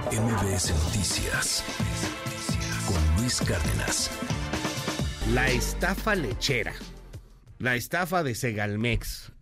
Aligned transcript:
MBS 0.00 0.72
Noticias 0.86 1.62
con 2.86 3.20
Luis 3.20 3.42
Cárdenas. 3.42 4.10
La 5.34 5.50
estafa 5.50 6.14
lechera, 6.14 6.72
la 7.58 7.74
estafa 7.76 8.22
de 8.22 8.34
Segalmex, 8.34 9.32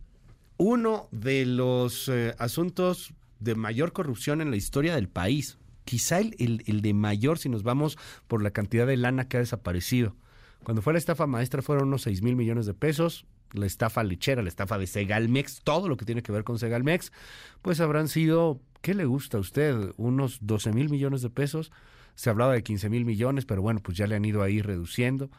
uno 0.57 1.07
de 1.11 1.45
los 1.45 2.09
eh, 2.09 2.35
asuntos 2.37 3.13
de 3.39 3.55
mayor 3.55 3.93
corrupción 3.93 4.41
en 4.41 4.51
la 4.51 4.57
historia 4.57 4.93
del 4.95 5.07
país, 5.07 5.57
quizá 5.85 6.19
el, 6.19 6.35
el- 6.37 6.63
el 6.65 6.81
de 6.81 6.93
mayor 6.93 7.37
si 7.39 7.47
nos 7.47 7.63
vamos 7.63 7.97
por 8.27 8.43
la 8.43 8.51
cantidad 8.51 8.85
de 8.85 8.97
lana 8.97 9.29
que 9.29 9.37
ha 9.37 9.41
desaparecido. 9.41 10.17
Cuando 10.65 10.81
fue 10.81 10.91
la 10.91 10.99
estafa 10.99 11.27
maestra 11.27 11.61
fueron 11.61 11.87
unos 11.87 12.01
6 12.01 12.21
mil 12.23 12.35
millones 12.35 12.65
de 12.65 12.73
pesos, 12.73 13.25
la 13.53 13.65
estafa 13.67 14.03
lechera, 14.03 14.41
la 14.41 14.49
estafa 14.49 14.77
de 14.77 14.87
Segalmex, 14.87 15.61
todo 15.63 15.87
lo 15.87 15.95
que 15.95 16.03
tiene 16.03 16.21
que 16.23 16.33
ver 16.33 16.43
con 16.43 16.59
Segalmex, 16.59 17.13
pues 17.61 17.79
habrán 17.79 18.09
sido, 18.09 18.59
¿qué 18.81 18.93
le 18.93 19.05
gusta 19.05 19.37
a 19.37 19.39
usted? 19.39 19.93
Unos 19.97 20.39
12 20.41 20.73
mil 20.73 20.89
millones 20.89 21.21
de 21.21 21.29
pesos. 21.29 21.71
Se 22.15 22.29
hablaba 22.29 22.53
de 22.53 22.63
15 22.63 22.89
mil 22.89 23.05
millones, 23.05 23.45
pero 23.45 23.61
bueno, 23.61 23.79
pues 23.81 23.97
ya 23.97 24.07
le 24.07 24.15
han 24.15 24.25
ido 24.25 24.43
ahí 24.43 24.61
reduciendo. 24.61 25.29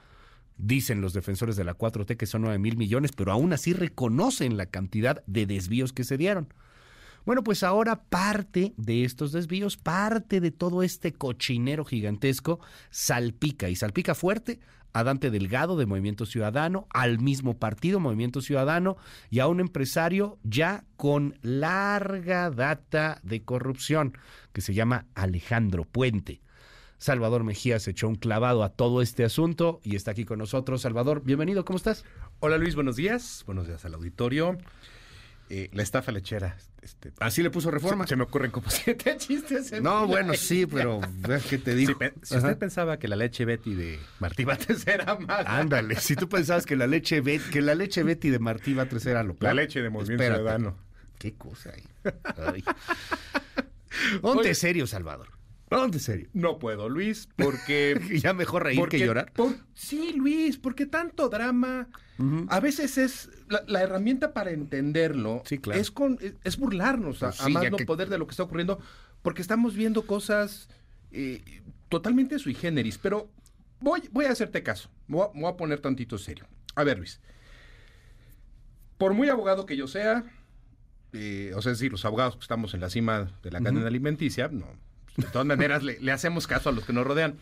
Dicen 0.56 1.00
los 1.00 1.12
defensores 1.12 1.56
de 1.56 1.64
la 1.64 1.76
4T 1.76 2.16
que 2.16 2.26
son 2.26 2.42
9 2.42 2.58
mil 2.58 2.76
millones, 2.76 3.12
pero 3.12 3.32
aún 3.32 3.52
así 3.52 3.72
reconocen 3.72 4.56
la 4.56 4.66
cantidad 4.66 5.22
de 5.26 5.46
desvíos 5.46 5.92
que 5.92 6.04
se 6.04 6.16
dieron. 6.16 6.52
Bueno, 7.24 7.44
pues 7.44 7.62
ahora 7.62 8.02
parte 8.02 8.74
de 8.76 9.04
estos 9.04 9.30
desvíos, 9.30 9.76
parte 9.76 10.40
de 10.40 10.50
todo 10.50 10.82
este 10.82 11.12
cochinero 11.12 11.84
gigantesco, 11.84 12.58
salpica 12.90 13.68
y 13.68 13.76
salpica 13.76 14.14
fuerte 14.14 14.58
a 14.92 15.04
Dante 15.04 15.30
Delgado 15.30 15.76
de 15.76 15.86
Movimiento 15.86 16.26
Ciudadano, 16.26 16.86
al 16.90 17.18
mismo 17.18 17.58
partido 17.58 18.00
Movimiento 18.00 18.40
Ciudadano 18.40 18.96
y 19.30 19.40
a 19.40 19.46
un 19.46 19.60
empresario 19.60 20.38
ya 20.42 20.84
con 20.96 21.38
larga 21.42 22.50
data 22.50 23.20
de 23.22 23.42
corrupción 23.42 24.16
que 24.52 24.60
se 24.60 24.74
llama 24.74 25.06
Alejandro 25.14 25.84
Puente. 25.84 26.40
Salvador 26.98 27.42
Mejía 27.42 27.80
se 27.80 27.90
echó 27.90 28.06
un 28.06 28.14
clavado 28.14 28.62
a 28.62 28.68
todo 28.68 29.02
este 29.02 29.24
asunto 29.24 29.80
y 29.82 29.96
está 29.96 30.12
aquí 30.12 30.24
con 30.24 30.38
nosotros. 30.38 30.82
Salvador, 30.82 31.22
bienvenido, 31.24 31.64
¿cómo 31.64 31.76
estás? 31.76 32.04
Hola 32.38 32.58
Luis, 32.58 32.76
buenos 32.76 32.94
días. 32.94 33.42
Buenos 33.44 33.66
días 33.66 33.84
al 33.84 33.94
auditorio. 33.94 34.56
Eh, 35.54 35.68
la 35.74 35.82
estafa 35.82 36.12
lechera. 36.12 36.56
Este, 36.80 37.12
Así 37.20 37.42
le 37.42 37.50
puso 37.50 37.70
reforma. 37.70 38.04
se, 38.06 38.10
se 38.10 38.16
me 38.16 38.22
ocurren 38.22 38.50
como 38.50 38.70
siete 38.70 39.18
chistes. 39.18 39.70
en 39.72 39.82
No, 39.82 40.06
bueno, 40.06 40.32
sí, 40.32 40.64
pero 40.66 40.98
ve 41.18 41.40
¿qué 41.46 41.58
te 41.58 41.72
Si, 41.72 41.76
digo? 41.76 41.98
si 42.22 42.34
Ajá. 42.36 42.46
usted 42.46 42.58
pensaba 42.58 42.98
que 42.98 43.06
la 43.06 43.16
leche 43.16 43.44
Betty 43.44 43.74
de 43.74 44.00
Martí 44.18 44.44
Bates 44.46 44.86
era 44.86 45.14
mala, 45.16 45.58
Ándale, 45.58 45.96
si 45.96 46.16
tú 46.16 46.26
pensabas 46.26 46.64
que 46.64 46.74
la 46.74 46.86
leche 46.86 47.20
Bet- 47.20 47.50
que 47.50 47.60
la 47.60 47.74
leche 47.74 48.02
Betty 48.02 48.30
de 48.30 48.38
Martí 48.38 48.72
Batres 48.72 49.04
era 49.04 49.22
lo 49.22 49.36
la 49.40 49.52
leche 49.52 49.82
de 49.82 49.90
Movimiento 49.90 50.22
espérate. 50.22 50.40
Ciudadano. 50.40 50.78
Qué 51.18 51.34
cosa 51.34 51.70
ahí. 51.74 51.84
Ay. 52.36 52.64
Ponte 54.22 54.40
Oye. 54.40 54.54
serio, 54.54 54.86
Salvador. 54.86 55.28
Ponte 55.80 55.98
serio. 55.98 56.28
No 56.32 56.58
puedo, 56.58 56.88
Luis, 56.88 57.28
porque... 57.36 58.00
Ya 58.22 58.32
mejor 58.32 58.64
reír 58.64 58.78
porque- 58.78 58.98
que 58.98 59.06
llorar. 59.06 59.32
por- 59.32 59.54
sí, 59.74 60.12
Luis, 60.16 60.58
porque 60.58 60.86
tanto 60.86 61.28
drama... 61.28 61.88
A 62.48 62.60
veces 62.60 62.98
es 62.98 63.30
la, 63.48 63.64
la 63.66 63.82
herramienta 63.82 64.32
para 64.32 64.52
entenderlo 64.52 65.42
Sí, 65.44 65.58
claro. 65.58 65.80
es 65.80 65.90
con 65.90 66.18
es, 66.20 66.34
es 66.44 66.56
burlarnos 66.56 67.20
a, 67.24 67.30
Pues 67.30 67.40
a 67.40 67.44
sí, 67.46 67.52
más 67.52 67.68
no 67.68 67.76
que- 67.78 67.84
poder 67.84 68.08
de 68.10 68.16
lo 68.18 68.26
que 68.28 68.30
está 68.30 68.44
ocurriendo 68.44 68.78
porque 69.22 69.42
estamos 69.42 69.74
viendo 69.74 70.06
cosas 70.06 70.68
eh, 71.10 71.42
totalmente 71.88 72.38
sui 72.38 72.54
generis. 72.54 72.96
Pero 72.98 73.28
voy, 73.80 74.02
voy 74.12 74.26
a 74.26 74.30
hacerte 74.30 74.62
caso. 74.62 74.88
Me 75.08 75.16
voy 75.16 75.26
a, 75.34 75.40
voy 75.40 75.50
a 75.52 75.56
poner 75.56 75.80
tantito 75.80 76.16
serio. 76.16 76.46
A 76.76 76.84
ver, 76.84 76.98
Luis. 76.98 77.20
Por 78.98 79.14
muy 79.14 79.28
abogado 79.28 79.66
que 79.66 79.76
yo 79.76 79.88
sea, 79.88 80.24
eh, 81.12 81.52
o 81.56 81.62
sea, 81.62 81.72
es 81.72 81.78
decir, 81.78 81.90
los 81.90 82.04
abogados 82.04 82.36
que 82.36 82.42
estamos 82.42 82.72
en 82.74 82.80
la 82.80 82.90
cima 82.90 83.32
de 83.42 83.50
la 83.50 83.60
cadena 83.60 83.86
alimenticia, 83.88 84.48
no, 84.48 84.66
de 85.16 85.24
todas 85.24 85.46
maneras 85.46 85.82
le, 85.82 86.00
le 86.00 86.12
hacemos 86.12 86.46
caso 86.46 86.68
a 86.68 86.72
los 86.72 86.84
que 86.84 86.92
nos 86.92 87.06
rodean. 87.06 87.34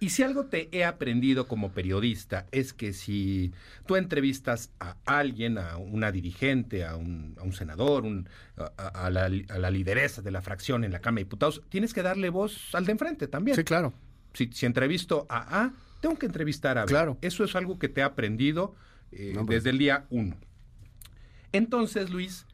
Y 0.00 0.10
si 0.10 0.22
algo 0.24 0.46
te 0.46 0.68
he 0.76 0.84
aprendido 0.84 1.46
como 1.46 1.70
periodista 1.72 2.46
es 2.50 2.72
que 2.72 2.92
si 2.92 3.52
tú 3.86 3.94
entrevistas 3.96 4.70
a 4.80 4.96
alguien, 5.06 5.56
a 5.56 5.76
una 5.76 6.10
dirigente, 6.10 6.84
a 6.84 6.96
un, 6.96 7.36
a 7.38 7.42
un 7.44 7.52
senador, 7.52 8.04
un- 8.04 8.28
a, 8.76 9.08
la, 9.08 9.26
a 9.26 9.58
la 9.58 9.70
lideresa 9.70 10.20
de 10.20 10.30
la 10.32 10.42
fracción 10.42 10.82
en 10.84 10.90
la 10.92 10.98
Cámara 10.98 11.20
de 11.20 11.24
Diputados, 11.26 11.62
tienes 11.68 11.94
que 11.94 12.02
darle 12.02 12.28
voz 12.28 12.74
al 12.74 12.84
de 12.86 12.92
enfrente 12.92 13.28
también. 13.28 13.56
Sí, 13.56 13.62
claro. 13.64 13.94
Si, 14.34 14.50
si 14.52 14.66
entrevisto 14.66 15.26
a 15.30 15.62
A, 15.64 15.72
tengo 16.00 16.18
que 16.18 16.26
entrevistar 16.26 16.76
a 16.76 16.82
B. 16.82 16.88
Claro. 16.88 17.16
Eso 17.22 17.44
es 17.44 17.54
algo 17.54 17.78
que 17.78 17.88
te 17.88 18.00
he 18.00 18.04
aprendido 18.04 18.74
eh, 19.12 19.32
No, 19.34 19.46
pues. 19.46 19.58
desde 19.62 19.70
el 19.70 19.78
día 19.78 20.06
uno. 20.10 20.36
Entonces, 21.52 22.10
Luis, 22.10 22.46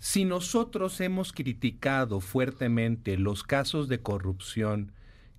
si 0.00 0.24
nosotros 0.24 1.00
hemos 1.00 1.32
criticado 1.32 2.20
fuertemente 2.20 3.16
los 3.18 3.42
casos 3.42 3.88
de 3.88 4.00
corrupción 4.00 4.92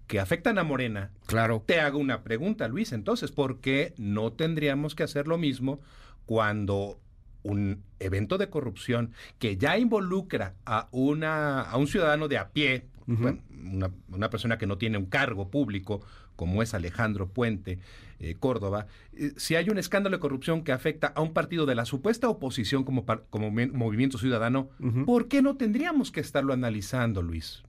que 0.08 0.20
afectan 0.20 0.58
a 0.58 0.64
Morena, 0.64 1.12
Claro. 1.28 1.64
te 1.66 1.80
hago 1.80 2.00
una 2.00 2.24
pregunta, 2.24 2.68
Luis, 2.68 2.92
entonces, 2.94 3.31
¿por 3.31 3.59
qué 3.59 3.94
no 3.98 4.34
tendríamos 4.34 4.96
que 4.96 5.03
hacer 5.03 5.28
lo 5.28 5.38
mismo 5.38 5.80
cuando 6.25 7.00
un 7.44 7.84
evento 8.00 8.38
de 8.38 8.50
corrupción 8.50 9.14
que 9.38 9.56
ya 9.58 9.78
involucra 9.78 10.56
a, 10.66 10.88
una, 10.92 11.62
a 11.62 11.78
un 11.78 11.88
ciudadano 11.88 12.28
de 12.28 12.38
a 12.38 12.50
pie, 12.50 12.88
Bueno, 13.18 13.40
una, 13.64 13.92
una 14.09 14.30
persona 14.30 14.58
que 14.58 14.68
no 14.68 14.78
tiene 14.78 14.97
un 14.97 15.08
cargo 15.08 15.50
público, 15.50 16.02
como 16.36 16.62
es 16.62 16.74
Alejandro 16.74 17.28
Puente 17.28 17.80
eh, 18.20 18.36
Córdoba, 18.40 18.86
eh, 19.14 19.31
si 19.36 19.56
hay 19.56 19.70
un 19.70 19.78
escándalo 19.78 20.18
de 20.18 20.22
corrupción 20.22 20.64
que 20.64 20.72
afecta 20.72 21.08
a 21.08 21.22
un 21.22 21.34
partido 21.34 21.66
de 21.66 21.74
la 21.74 21.86
supuesta 21.86 22.30
oposición 22.30 22.84
como, 22.84 23.06
como 23.30 23.52
movimiento 23.52 24.18
ciudadano. 24.18 24.69
¿por 25.06 25.28
qué 25.28 25.42
no 25.42 25.58
tendríamos 25.58 26.12
que 26.12 26.19
estarlo 26.19 26.53
analizando, 26.53 27.22
Luis? 27.22 27.64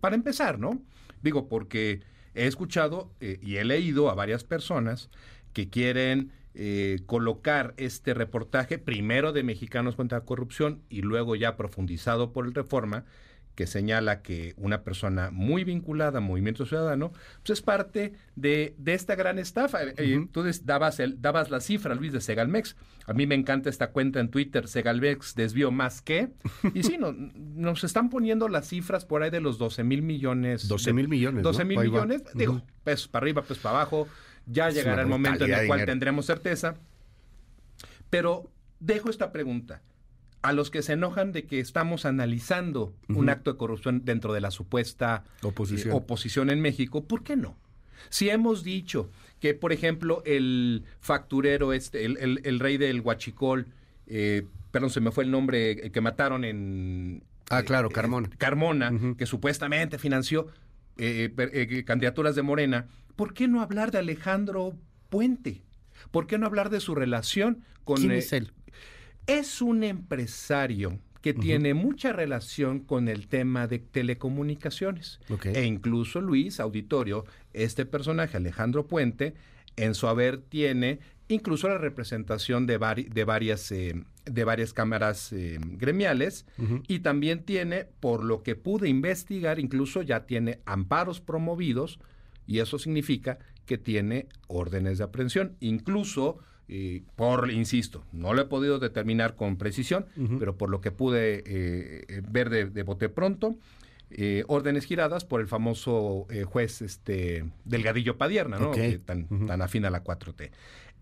Para 0.00 0.16
empezar, 0.16 0.58
¿no? 0.58 0.80
Digo, 1.22 1.48
porque 1.48 2.00
he 2.34 2.46
escuchado 2.46 3.10
eh, 3.20 3.38
y 3.42 3.56
he 3.56 3.64
leído 3.64 4.10
a 4.10 4.14
varias 4.14 4.44
personas 4.44 5.10
que 5.52 5.68
quieren 5.68 6.30
eh, 6.54 7.00
colocar 7.06 7.74
este 7.76 8.14
reportaje 8.14 8.78
primero 8.78 9.32
de 9.32 9.42
Mexicanos 9.42 9.96
contra 9.96 10.18
la 10.18 10.24
Corrupción 10.24 10.82
y 10.88 11.02
luego 11.02 11.34
ya 11.36 11.56
profundizado 11.56 12.32
por 12.32 12.46
el 12.46 12.54
Reforma, 12.54 13.04
que 13.56 13.66
señala 13.66 14.22
que 14.22 14.54
una 14.58 14.84
persona 14.84 15.30
muy 15.32 15.64
vinculada 15.64 16.18
a 16.18 16.20
Movimiento 16.20 16.66
Ciudadano, 16.66 17.12
pues 17.42 17.58
es 17.58 17.62
parte 17.62 18.12
de, 18.36 18.74
de 18.78 18.94
esta 18.94 19.16
gran 19.16 19.38
estafa. 19.40 19.80
Tú 20.30 20.42
des- 20.44 20.64
dabas, 20.66 21.00
el, 21.00 21.20
dabas 21.20 21.50
la 21.50 21.60
cifra, 21.60 21.94
Luis, 21.94 22.12
de 22.12 22.20
Segalmex. 22.20 22.76
A 23.06 23.14
mí 23.14 23.26
me 23.26 23.34
encanta 23.34 23.70
esta 23.70 23.90
cuenta 23.92 24.20
en 24.20 24.28
Twitter, 24.30 24.68
Segalmex 24.68 25.34
desvió 25.34 25.70
más 25.70 26.02
que. 26.02 26.28
Y 26.74 26.82
sí, 26.84 26.98
no- 26.98 27.12
nos 27.12 27.82
están 27.82 28.10
poniendo 28.10 28.48
las 28.48 28.68
cifras 28.68 29.04
por 29.06 29.22
ahí 29.22 29.30
de 29.30 29.40
los 29.40 29.56
12 29.58 29.82
mil 29.82 30.02
millones. 30.02 30.68
12 30.68 30.90
de- 30.90 30.92
mil 30.92 31.08
millones. 31.08 31.42
¿no? 31.42 31.48
12 31.50 31.64
mil 31.64 31.78
Ahí 31.78 31.88
va. 31.88 32.04
millones, 32.04 32.22
digo, 32.34 32.62
pesos 32.84 33.08
para 33.08 33.24
arriba, 33.24 33.40
pesos 33.42 33.58
para 33.58 33.76
abajo. 33.80 34.06
Ya 34.44 34.68
llegará 34.70 35.00
el 35.02 35.08
momento 35.08 35.44
en 35.46 35.50
el 35.54 35.66
cual 35.66 35.78
dinero. 35.78 35.92
tendremos 35.92 36.26
certeza. 36.26 36.74
Pero 38.10 38.50
dejo 38.80 39.10
esta 39.10 39.32
pregunta. 39.32 39.82
A 40.42 40.52
los 40.52 40.70
que 40.70 40.82
se 40.82 40.92
enojan 40.92 41.32
de 41.32 41.44
que 41.46 41.58
estamos 41.60 42.04
analizando 42.04 42.94
un 43.08 43.28
acto 43.28 43.52
de 43.52 43.58
corrupción 43.58 44.02
dentro 44.04 44.32
de 44.32 44.40
la 44.40 44.50
supuesta 44.50 45.24
Oposición. 45.42 45.92
eh, 45.92 45.96
oposición 45.96 46.50
en 46.50 46.60
México, 46.60 47.04
¿por 47.04 47.22
qué 47.24 47.36
no? 47.36 47.56
Si 48.10 48.28
hemos 48.30 48.62
dicho 48.62 49.10
que, 49.40 49.54
por 49.54 49.72
ejemplo, 49.72 50.22
el 50.24 50.84
facturero, 51.00 51.72
este, 51.72 52.04
el, 52.04 52.16
el- 52.18 52.40
el 52.44 52.60
rey 52.60 52.76
del 52.76 53.00
Huachicol, 53.00 53.66
eh, 54.06 54.46
perdón, 54.70 54.90
se 54.90 55.00
me 55.00 55.10
fue 55.10 55.24
el 55.24 55.30
nombre, 55.30 55.72
eh, 55.72 55.90
que 55.90 56.00
mataron 56.00 56.44
en... 56.44 57.24
Ah, 57.50 57.62
claro, 57.62 57.88
eh, 57.88 57.92
Carmona. 57.92 58.28
Carmona, 58.38 58.92
que 59.16 59.26
supuestamente 59.26 59.98
financió 59.98 60.46
eh, 60.98 61.32
eh, 61.36 61.84
candidaturas 61.84 62.36
de 62.36 62.42
Morena, 62.42 62.86
¿por 63.16 63.34
qué 63.34 63.48
no 63.48 63.62
hablar 63.62 63.90
de 63.90 63.98
Alejandro 63.98 64.74
Puente? 65.08 65.62
¿Por 66.10 66.26
qué 66.26 66.38
no 66.38 66.46
hablar 66.46 66.70
de 66.70 66.80
su 66.80 66.94
relación 66.94 67.64
con... 67.84 67.96
¿Quién 67.96 68.12
eh, 68.12 68.18
es 68.18 68.32
él? 68.32 68.52
Es 69.26 69.60
un 69.62 69.82
empresario 69.84 70.98
que 71.22 71.34
tiene 71.34 71.74
mucha 71.74 72.12
relación 72.12 72.78
con 72.80 73.08
el 73.08 73.26
tema 73.26 73.66
de 73.66 73.80
telecomunicaciones. 73.80 75.18
E 75.54 75.64
incluso 75.64 76.20
Luis 76.20 76.60
Auditorio, 76.60 77.24
este 77.52 77.84
personaje, 77.86 78.36
Alejandro 78.36 78.86
Puente, 78.86 79.34
en 79.76 79.94
su 79.94 80.06
haber 80.06 80.38
tiene 80.38 81.00
incluso 81.28 81.68
la 81.68 81.78
representación 81.78 82.66
de, 82.66 82.78
vari- 82.78 83.08
de 83.08 83.24
varias, 83.24 83.72
eh, 83.72 83.94
de 84.24 84.44
varias 84.44 84.72
cámaras 84.72 85.32
eh, 85.32 85.58
gremiales 85.60 86.46
y 86.86 87.00
también 87.00 87.42
tiene, 87.42 87.84
por 87.98 88.22
lo 88.22 88.42
que 88.44 88.54
pude 88.54 88.88
investigar, 88.88 89.58
incluso 89.58 90.02
ya 90.02 90.26
tiene 90.26 90.60
amparos 90.64 91.20
promovidos 91.20 91.98
y 92.46 92.60
eso 92.60 92.78
significa 92.78 93.38
que 93.66 93.76
tiene 93.78 94.28
órdenes 94.46 94.98
de 94.98 95.04
aprehensión. 95.04 95.56
Incluso, 95.58 96.38
eh, 96.68 97.02
por, 97.16 97.50
insisto, 97.50 98.04
no 98.12 98.34
lo 98.34 98.42
he 98.42 98.44
podido 98.46 98.78
determinar 98.78 99.36
con 99.36 99.56
precisión, 99.56 100.06
pero 100.38 100.56
por 100.56 100.68
lo 100.70 100.80
que 100.80 100.90
pude 100.90 101.36
eh, 101.46 102.04
eh, 102.08 102.22
ver 102.28 102.50
de, 102.50 102.66
de 102.66 102.82
bote 102.82 103.08
pronto, 103.08 103.56
eh, 104.10 104.44
órdenes 104.46 104.84
giradas 104.84 105.24
por 105.24 105.40
el 105.40 105.48
famoso 105.48 106.26
eh, 106.30 106.44
juez 106.44 106.80
este 106.82 107.44
Delgadillo 107.64 108.16
Padierna, 108.18 108.58
¿no? 108.58 108.70
Tan, 109.04 109.26
Ujú. 109.30 109.46
tan 109.46 109.62
afín 109.62 109.84
a 109.84 109.90
la 109.90 110.04
4T. 110.04 110.50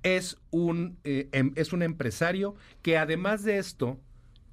Es 0.02 0.36
un, 0.50 0.98
em- 1.04 1.52
es 1.54 1.72
un 1.72 1.82
empresario 1.82 2.54
que 2.82 2.96
además 2.98 3.42
de 3.44 3.58
esto 3.58 3.98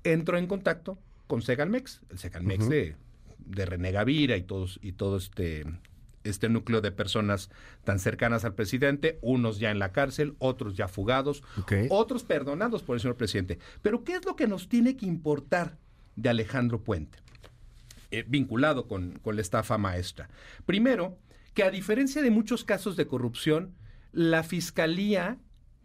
entró 0.04 0.38
en 0.38 0.48
contacto 0.48 0.98
con 1.28 1.42
Segalmex, 1.42 2.02
el 2.10 2.18
Segalmex 2.20 2.62
Ujú. 2.64 2.70
de, 2.72 2.96
de 3.40 3.66
René 3.66 3.92
Gavira 3.92 4.38
y 4.38 4.44
todos 4.44 4.80
y 4.82 4.94
todo 4.94 5.18
este 5.18 5.66
este 6.24 6.50
núcleo 6.50 6.82
de 6.82 6.92
personas 6.92 7.50
tan 7.84 8.00
cercanas 8.00 8.46
al 8.46 8.54
presidente, 8.56 9.18
unos 9.22 9.60
ya 9.60 9.72
en 9.72 9.80
la 9.80 9.92
cárcel, 9.92 10.36
otros 10.40 10.76
ya 10.76 10.88
fugados, 10.88 11.44
otros 11.90 12.24
perdonados 12.24 12.84
por 12.84 12.96
el 12.96 13.02
señor 13.02 13.18
presidente. 13.18 13.60
Pero 13.82 14.04
¿qué 14.04 14.14
es 14.16 14.26
lo 14.26 14.36
que 14.36 14.48
nos 14.48 14.70
tiene 14.70 14.96
que 14.98 15.06
importar 15.06 15.78
de 16.16 16.30
Alejandro 16.30 16.84
Puente? 16.84 17.18
eh, 18.14 18.26
vinculado 18.28 18.88
con, 18.90 19.20
con 19.20 19.36
la 19.38 19.42
estafa 19.42 19.78
maestra. 19.78 20.30
Primero, 20.66 21.18
que 21.54 21.64
a 21.64 21.72
diferencia 21.72 22.22
de 22.22 22.30
muchos 22.30 22.66
casos 22.66 22.98
de 22.98 23.08
corrupción, 23.08 23.74
la 24.12 24.44
fiscalía 24.44 25.38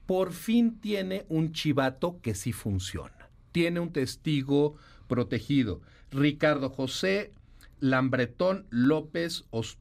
por 0.06 0.32
fin 0.32 0.80
tiene 0.80 1.24
un 1.28 1.52
chivato 1.52 2.20
que 2.22 2.34
sí 2.34 2.52
funciona. 2.52 3.28
Tiene 3.52 3.78
un 3.78 3.92
testigo 3.92 4.74
protegido. 5.06 5.80
Ricardo 6.10 6.68
José 6.68 7.32
Lambretón 7.78 8.66
López 8.70 9.44
Os- 9.50 9.78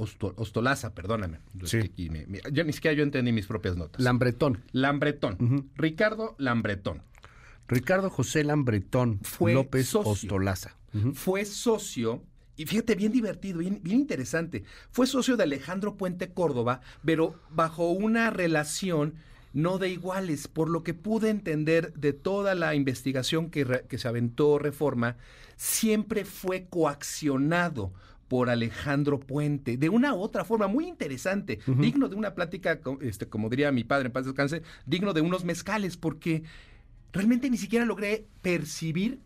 Osto- 0.00 0.34
Ostolaza, 0.36 0.94
perdóname. 0.94 1.38
Sí. 1.64 1.92
me- 2.10 2.26
me- 2.26 2.40
yo 2.52 2.64
ni 2.64 2.72
siquiera 2.72 2.96
yo 2.96 3.02
entendí 3.02 3.32
mis 3.32 3.46
propias 3.46 3.76
notas. 3.76 4.02
Lambretón. 4.02 4.62
Lambretón. 4.72 5.70
Ricardo 5.76 6.34
Lambretón. 6.38 7.02
Ricardo 7.68 8.10
José 8.10 8.42
Lambretón 8.42 9.20
Fue 9.22 9.54
López 9.54 9.86
socio. 9.86 10.10
Ostolaza. 10.10 10.76
Fue 11.14 11.44
socio, 11.44 12.24
y 12.56 12.66
fíjate, 12.66 12.96
bien 12.96 13.12
divertido, 13.12 13.58
bien, 13.60 13.78
bien 13.82 14.00
interesante, 14.00 14.64
fue 14.90 15.06
socio 15.06 15.36
de 15.36 15.44
Alejandro 15.44 15.96
Puente 15.96 16.30
Córdoba, 16.32 16.80
pero 17.04 17.38
bajo 17.50 17.90
una 17.90 18.30
relación 18.30 19.14
no 19.52 19.78
de 19.78 19.88
iguales, 19.88 20.46
por 20.48 20.68
lo 20.68 20.82
que 20.82 20.94
pude 20.94 21.28
entender 21.30 21.92
de 21.94 22.12
toda 22.12 22.54
la 22.56 22.74
investigación 22.74 23.50
que, 23.50 23.64
re- 23.64 23.84
que 23.88 23.98
se 23.98 24.06
aventó 24.08 24.58
Reforma, 24.58 25.16
siempre 25.56 26.24
fue 26.24 26.66
coaccionado 26.68 27.92
por 28.30 28.48
Alejandro 28.48 29.18
Puente, 29.18 29.76
de 29.76 29.88
una 29.88 30.14
u 30.14 30.20
otra 30.20 30.44
forma 30.44 30.68
muy 30.68 30.86
interesante, 30.86 31.58
digno 31.66 32.08
de 32.08 32.14
una 32.14 32.36
plática, 32.36 32.78
este, 33.00 33.26
como 33.26 33.48
diría 33.48 33.72
mi 33.72 33.82
padre 33.82 34.06
en 34.06 34.12
paz 34.12 34.24
descanse, 34.24 34.62
digno 34.86 35.12
de 35.12 35.20
unos 35.20 35.44
mezcales, 35.44 35.96
porque 35.96 36.44
realmente 37.12 37.50
ni 37.50 37.56
siquiera 37.56 37.84
logré 37.84 38.28
percibir 38.40 39.18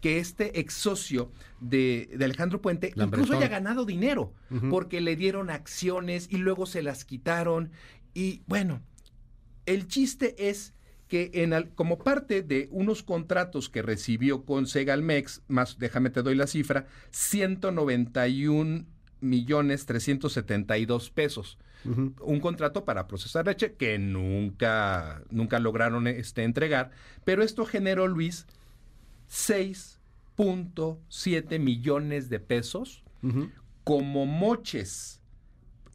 que 0.00 0.18
este 0.18 0.60
ex 0.60 0.74
socio 0.74 1.32
de, 1.60 2.08
de 2.16 2.24
Alejandro 2.24 2.62
Puente 2.62 2.92
Lambretón. 2.94 3.24
incluso 3.24 3.36
haya 3.36 3.48
ganado 3.48 3.84
dinero, 3.84 4.32
porque 4.70 5.00
le 5.00 5.16
dieron 5.16 5.50
acciones 5.50 6.28
y 6.30 6.36
luego 6.36 6.64
se 6.66 6.82
las 6.82 7.04
quitaron. 7.04 7.72
Y 8.14 8.42
bueno, 8.46 8.80
el 9.66 9.88
chiste 9.88 10.50
es 10.50 10.72
que 11.12 11.30
en 11.34 11.52
al- 11.52 11.68
como 11.74 11.98
parte 11.98 12.40
de 12.40 12.68
unos 12.70 13.02
contratos 13.02 13.68
que 13.68 13.82
recibió 13.82 14.46
con 14.46 14.66
Segalmex, 14.66 15.42
más 15.46 15.78
déjame 15.78 16.08
te 16.08 16.22
doy 16.22 16.34
la 16.34 16.46
cifra, 16.46 16.86
191 17.10 18.86
millones 19.20 19.84
372 19.84 21.10
pesos. 21.10 21.58
Un 21.84 22.40
contrato 22.40 22.86
para 22.86 23.06
procesar 23.08 23.44
leche 23.44 23.74
que 23.74 23.98
nunca, 23.98 25.22
nunca 25.30 25.58
lograron 25.58 26.06
este, 26.06 26.44
entregar, 26.44 26.92
pero 27.24 27.42
esto 27.42 27.66
generó, 27.66 28.06
Luis, 28.08 28.46
6.7 29.28 31.58
millones 31.58 32.28
de 32.30 32.40
pesos 32.40 33.02
como 33.84 34.24
moches 34.26 35.20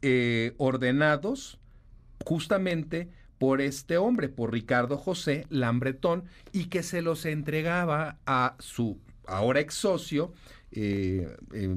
eh, 0.02 0.54
ordenados 0.58 1.58
justamente 2.24 3.08
por 3.38 3.60
este 3.60 3.96
hombre, 3.98 4.28
por 4.28 4.52
Ricardo 4.52 4.96
José 4.98 5.46
Lambretón, 5.48 6.24
y 6.52 6.66
que 6.66 6.82
se 6.82 7.02
los 7.02 7.24
entregaba 7.24 8.18
a 8.26 8.56
su 8.58 8.98
ahora 9.26 9.60
ex 9.60 9.74
socio, 9.74 10.32
eh, 10.72 11.36
eh, 11.52 11.76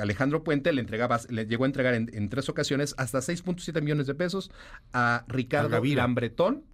Alejandro 0.00 0.44
Puente, 0.44 0.72
le 0.72 0.80
entregaba, 0.80 1.18
le 1.30 1.46
llegó 1.46 1.64
a 1.64 1.66
entregar 1.66 1.94
en, 1.94 2.10
en 2.12 2.28
tres 2.28 2.48
ocasiones 2.48 2.94
hasta 2.98 3.18
6.7 3.18 3.80
millones 3.82 4.06
de 4.06 4.14
pesos 4.14 4.50
a 4.92 5.24
Ricardo 5.28 5.70
Gavira. 5.70 6.02
Lambretón 6.02 6.64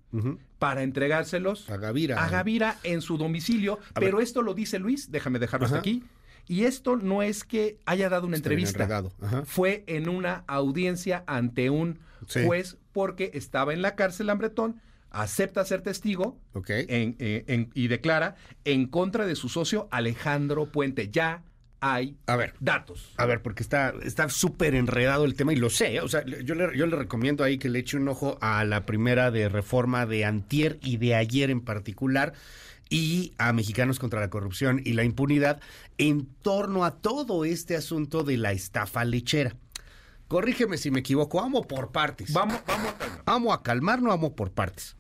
para 0.58 0.82
entregárselos 0.82 1.70
A 1.70 1.76
Gavira. 1.76 2.22
a 2.22 2.28
Gavira 2.28 2.76
en 2.82 3.00
su 3.00 3.16
domicilio, 3.16 3.78
A 3.94 4.00
pero 4.00 4.16
ver. 4.16 4.24
esto 4.24 4.42
lo 4.42 4.54
dice 4.54 4.80
Luis, 4.80 5.12
déjame 5.12 5.38
dejarlo 5.38 5.66
hasta 5.66 5.78
aquí. 5.78 6.02
Y 6.48 6.64
esto 6.64 6.96
no 6.96 7.22
es 7.22 7.44
que 7.44 7.78
haya 7.86 8.08
dado 8.08 8.26
una 8.26 8.34
Está 8.36 8.48
entrevista, 8.48 9.04
fue 9.44 9.84
en 9.86 10.08
una 10.08 10.42
audiencia 10.48 11.22
ante 11.28 11.70
un 11.70 12.00
Sí. 12.26 12.44
juez 12.44 12.76
porque 12.92 13.30
estaba 13.34 13.72
en 13.72 13.82
la 13.82 13.94
cárcel 13.94 14.26
Lambretón, 14.28 14.80
acepta 15.10 15.64
ser 15.64 15.82
testigo 15.82 16.38
Ok. 16.52 16.70
en- 16.70 17.16
eh, 17.18 17.44
en- 17.48 17.70
y 17.74 17.88
declara 17.88 18.36
en 18.64 18.86
contra 18.86 19.26
de 19.26 19.34
su 19.36 19.48
socio 19.48 19.88
Alejandro 19.90 20.66
Puente. 20.66 21.08
Ya 21.10 21.42
hay 21.80 22.16
A 22.26 22.36
ver. 22.36 22.54
datos. 22.60 23.12
A 23.16 23.24
ver, 23.26 23.40
porque 23.42 23.62
está 23.62 23.94
está 24.02 24.28
súper 24.28 24.74
enredado 24.74 25.24
el 25.24 25.34
tema 25.34 25.52
y 25.52 25.56
lo 25.56 25.70
sé. 25.70 25.96
¿eh? 25.96 26.00
O 26.00 26.08
sea, 26.08 26.24
yo 26.24 26.54
le, 26.54 26.76
yo 26.76 26.86
le 26.86 26.94
recomiendo 26.96 27.42
ahí 27.42 27.58
que 27.58 27.68
le 27.70 27.78
eche 27.78 27.96
un 27.96 28.06
ojo 28.08 28.38
a 28.40 28.64
la 28.64 28.84
primera 28.86 29.30
de 29.30 29.48
reforma 29.48 30.04
de 30.06 30.24
Antier 30.26 30.78
y 30.82 30.98
de 30.98 31.14
ayer 31.14 31.50
en 31.50 31.62
particular 31.62 32.34
y 32.90 33.32
a 33.38 33.52
Mexicanos 33.52 33.98
contra 33.98 34.20
la 34.20 34.30
Corrupción 34.30 34.82
y 34.84 34.92
la 34.92 35.04
Impunidad 35.04 35.60
en 35.96 36.26
torno 36.42 36.84
a 36.84 36.96
todo 37.00 37.44
este 37.44 37.76
asunto 37.76 38.24
de 38.24 38.36
la 38.36 38.52
estafa 38.52 39.04
lechera. 39.04 39.54
Corrígeme 40.30 40.78
si 40.78 40.92
me 40.92 41.00
equivoco, 41.00 41.40
amo 41.40 41.66
por 41.66 41.90
partes. 41.90 42.32
Vamos, 42.32 42.60
vamos. 42.64 42.92
calma. 42.92 43.22
Amo 43.26 43.52
a 43.52 43.64
calmar, 43.64 44.00
no 44.00 44.12
amo 44.12 44.36
por 44.36 44.52
partes. 44.52 44.96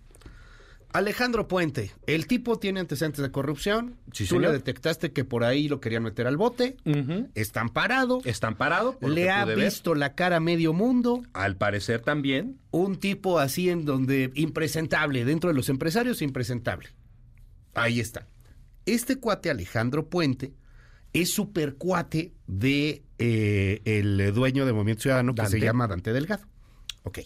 Alejandro 0.92 1.46
Puente, 1.46 1.92
el 2.08 2.26
tipo 2.26 2.58
tiene 2.58 2.80
antecedentes 2.80 3.22
de 3.22 3.30
corrupción. 3.30 3.96
Sí, 4.12 4.24
Tú 4.24 4.30
señor. 4.34 4.42
le 4.42 4.52
detectaste 4.54 5.12
que 5.12 5.24
por 5.24 5.44
ahí 5.44 5.68
lo 5.68 5.78
querían 5.80 6.02
meter 6.02 6.26
al 6.26 6.36
bote. 6.36 6.78
Ujú. 6.84 7.28
Está 7.36 7.60
amparado. 7.60 8.98
Le 9.00 9.30
ha 9.30 9.44
ver. 9.44 9.56
visto 9.56 9.94
la 9.94 10.16
cara 10.16 10.38
a 10.38 10.40
medio 10.40 10.72
mundo. 10.72 11.22
Al 11.32 11.56
parecer 11.56 12.00
también. 12.00 12.58
Un 12.72 12.96
tipo 12.96 13.38
así 13.38 13.70
en 13.70 13.84
donde 13.84 14.32
impresentable, 14.34 15.24
dentro 15.24 15.46
de 15.48 15.54
los 15.54 15.68
empresarios 15.68 16.22
impresentable. 16.22 16.88
Ahí 17.74 18.00
está. 18.00 18.26
Este 18.84 19.14
cuate 19.20 19.48
Alejandro 19.48 20.08
Puente 20.08 20.54
es 21.12 21.32
super 21.32 21.74
cuate 21.74 22.32
de 22.46 23.02
eh, 23.18 23.80
el 23.84 24.32
dueño 24.34 24.64
de 24.66 24.72
Movimiento 24.72 25.02
Ciudadano 25.02 25.34
que 25.34 25.46
se 25.46 25.60
llama 25.60 25.86
Dante 25.88 26.12
Delgado. 26.12 26.44
Ok. 27.02 27.20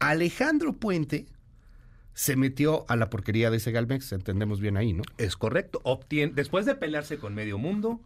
Alejandro 0.00 0.72
Puente 0.74 1.26
se 2.14 2.36
metió 2.36 2.84
a 2.88 2.96
la 2.96 3.08
porquería 3.08 3.50
de 3.50 3.58
Segalmex, 3.60 4.12
entendemos 4.12 4.60
bien 4.60 4.76
ahí, 4.76 4.92
¿no? 4.92 5.02
Es 5.18 5.36
correcto. 5.36 5.80
Obtien- 5.84 6.34
después 6.34 6.66
de 6.66 6.74
pelearse 6.74 7.18
con 7.18 7.34
medio 7.34 7.56
mundo, 7.58 8.00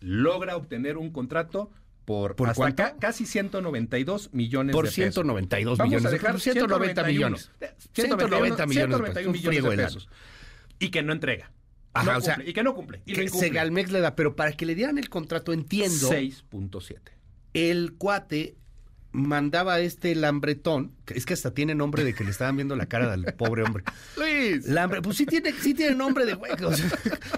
logra 0.00 0.56
obtener 0.56 0.96
un 0.96 1.10
contrato 1.10 1.70
por, 2.04 2.36
¿Por 2.36 2.48
hasta 2.48 2.74
ca- 2.74 2.96
casi 2.98 3.26
192 3.26 4.32
millones 4.32 4.72
Por 4.74 4.84
de 4.84 4.88
pesos. 4.90 4.94
192 5.14 5.76
Vamos 5.78 5.90
millones 5.90 6.06
a 6.06 6.08
de 6.10 6.14
dejar 6.14 6.32
pesos. 6.34 6.42
190 6.44 7.02
millones. 7.04 7.50
190 7.92 8.66
millones 8.66 8.98
de 8.98 9.04
pesos. 9.04 9.24
191 9.24 9.26
Un 9.28 9.32
millones 9.32 9.48
friego 9.58 9.70
de 9.70 9.76
de 9.76 9.82
pesos. 9.84 10.08
Y 10.78 10.90
que 10.90 11.02
no 11.02 11.12
entrega. 11.12 11.50
Ajá, 11.94 12.12
No 12.12 12.18
o 12.18 12.20
sea, 12.20 12.34
cumple, 12.34 12.50
y 12.50 12.54
que 12.54 12.62
no 12.62 12.74
cumple. 12.74 13.02
Y 13.06 13.12
Que. 13.14 13.28
Segalmex 13.28 13.90
le 13.90 14.00
da, 14.00 14.14
pero 14.14 14.36
para 14.36 14.52
que 14.52 14.66
le 14.66 14.74
dieran 14.74 14.98
el 14.98 15.08
contrato, 15.08 15.52
entiendo, 15.52 16.10
6.7. 16.10 16.98
el 17.54 17.94
cuate 17.94 18.56
mandaba 19.10 19.74
a 19.74 19.80
este 19.80 20.14
lambretón, 20.14 20.92
que 21.06 21.14
es 21.14 21.24
que 21.24 21.32
hasta 21.32 21.54
tiene 21.54 21.74
nombre 21.74 22.04
de 22.04 22.14
que 22.14 22.24
le 22.24 22.30
estaban 22.30 22.56
viendo 22.56 22.76
la 22.76 22.86
cara 22.86 23.10
del 23.10 23.24
pobre 23.36 23.62
hombre. 23.62 23.82
Luis. 24.16 24.66
Lambre, 24.68 25.00
pues 25.00 25.16
sí 25.16 25.24
tiene, 25.26 25.52
sí 25.52 25.72
tiene 25.74 25.94
nombre 25.94 26.26
de 26.26 26.34
güey. 26.34 26.52
o 26.62 26.72
sea, 26.72 26.90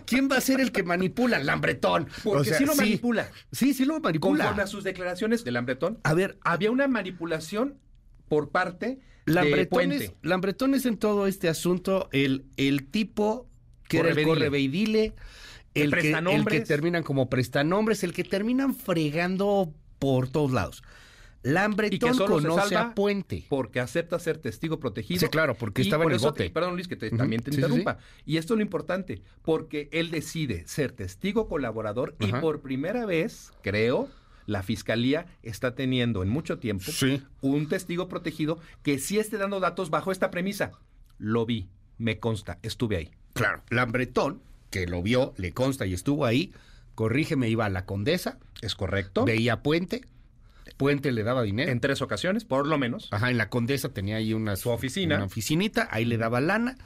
¿Quién 0.05 0.29
va 0.31 0.37
a 0.37 0.41
ser 0.41 0.61
el 0.61 0.73
que 0.73 0.83
manipula? 0.83 1.39
Lambretón. 1.39 2.09
Porque 2.25 2.41
O 2.41 2.45
sea, 2.45 2.59
sí 2.59 2.65
lo 2.67 2.75
manipula. 2.75 3.31
Sí, 3.53 3.73
sí 3.73 3.85
lo 3.85 4.01
manipula. 4.01 4.45
Conforme 4.45 4.63
a 4.65 4.67
sus 4.67 4.83
declaraciones 4.85 5.45
de 5.45 5.53
Lambretón, 5.53 6.01
A 6.03 6.13
ver, 6.15 6.39
había 6.43 6.71
una 6.73 6.89
manipulación 6.89 7.79
por 8.29 8.51
parte 8.51 8.99
de 9.27 9.33
Lambretón 9.33 9.93
es. 9.93 10.13
Lambretón 10.23 10.75
es 10.75 10.87
en 10.87 10.97
todo 10.97 11.27
este 11.29 11.49
asunto 11.49 12.09
el, 12.13 12.47
el 12.57 12.89
tipo 12.89 13.49
que 13.91 13.99
era 13.99 14.09
el 14.09 14.15
Correveidile. 14.15 14.35
correveidile, 14.39 15.05
El 15.05 15.13
el 15.13 15.15
que, 15.75 15.83
el 15.83 15.91
que 15.91 15.91
prestanombres. 16.01 16.65
terminan 16.69 17.03
como 17.03 17.29
prestanombres, 17.29 18.03
el 18.05 18.13
que 18.15 18.25
terminan 18.25 18.75
fregando 18.75 19.73
por 19.99 20.29
todos 20.29 20.53
lados. 20.53 20.83
Lambretón 21.43 22.19
conoce 22.19 22.77
a 22.77 22.95
Puente. 22.95 23.45
Porque 23.49 23.81
acepta 23.81 24.19
ser 24.19 24.37
testigo 24.39 24.79
protegido. 24.79 25.21
Sí, 25.21 25.27
claro, 25.29 25.55
porque 25.55 25.81
estaba 25.83 26.03
por 26.05 26.13
en 26.13 26.17
el 26.19 26.23
bote. 26.23 26.45
te- 26.45 26.51
perdón, 26.51 26.75
Luis, 26.75 26.87
que 26.87 26.97
te- 26.97 27.11
también 27.11 27.43
te 27.43 27.51
Sí, 27.51 27.57
sí, 27.57 27.63
interrumpa. 27.63 27.99
Y 28.27 28.37
esto 28.37 28.55
es 28.55 28.59
lo 28.59 28.63
importante, 28.63 29.23
porque 29.43 29.89
él 29.93 30.11
decide 30.11 30.67
ser 30.67 30.93
testigo 30.93 31.49
colaborador 31.49 32.15
y 32.21 32.31
por 32.33 32.61
primera 32.61 33.07
vez, 33.07 33.53
creo, 33.63 34.09
la 34.47 34.63
fiscalía 34.63 35.27
está 35.43 35.75
teniendo 35.75 36.23
en 36.23 36.29
mucho 36.29 36.59
tiempo 36.59 36.91
Sí. 36.93 37.23
un 37.41 37.69
testigo 37.71 38.07
protegido 38.09 38.59
que 38.83 38.99
sí 38.99 39.19
esté 39.19 39.39
dando 39.39 39.61
datos 39.61 39.89
bajo 39.89 40.13
esta 40.13 40.31
premisa. 40.31 40.73
Lo 41.19 41.47
vi, 41.47 41.71
me 41.97 42.19
consta, 42.19 42.59
estuve 42.63 42.97
ahí. 42.97 43.11
Claro, 43.41 43.63
Lambretón, 43.71 44.41
que 44.71 44.87
lo 44.87 45.03
vio, 45.03 45.35
le 45.37 45.53
consta 45.53 45.87
y 45.87 45.95
estuvo 45.95 46.25
ahí, 46.25 46.53
corrígeme, 46.95 47.49
iba 47.49 47.67
a 47.67 47.71
la 47.71 47.87
Condesa, 47.87 48.39
¿Es 48.61 48.75
correcto? 48.75 49.25
veía 49.25 49.63
Puente, 49.63 50.03
Puente 50.77 51.13
le 51.13 51.23
daba 51.23 51.43
dinero. 51.43 51.71
En 51.71 51.81
tres 51.81 52.03
ocasiones, 52.03 52.45
por 52.45 52.67
lo 52.67 52.79
menos. 52.79 53.09
Ajá, 53.11 53.31
en 53.31 53.39
la 53.39 53.49
Condesa 53.49 53.91
tenía 53.91 54.17
ahí 54.17 54.33
una 54.33 54.57
Su 54.57 54.71
oficina. 54.71 55.17
Una 55.17 55.25
oficinita, 55.25 55.89
ahí 55.91 56.05
le 56.05 56.17
daba 56.17 56.41
lana. 56.41 56.77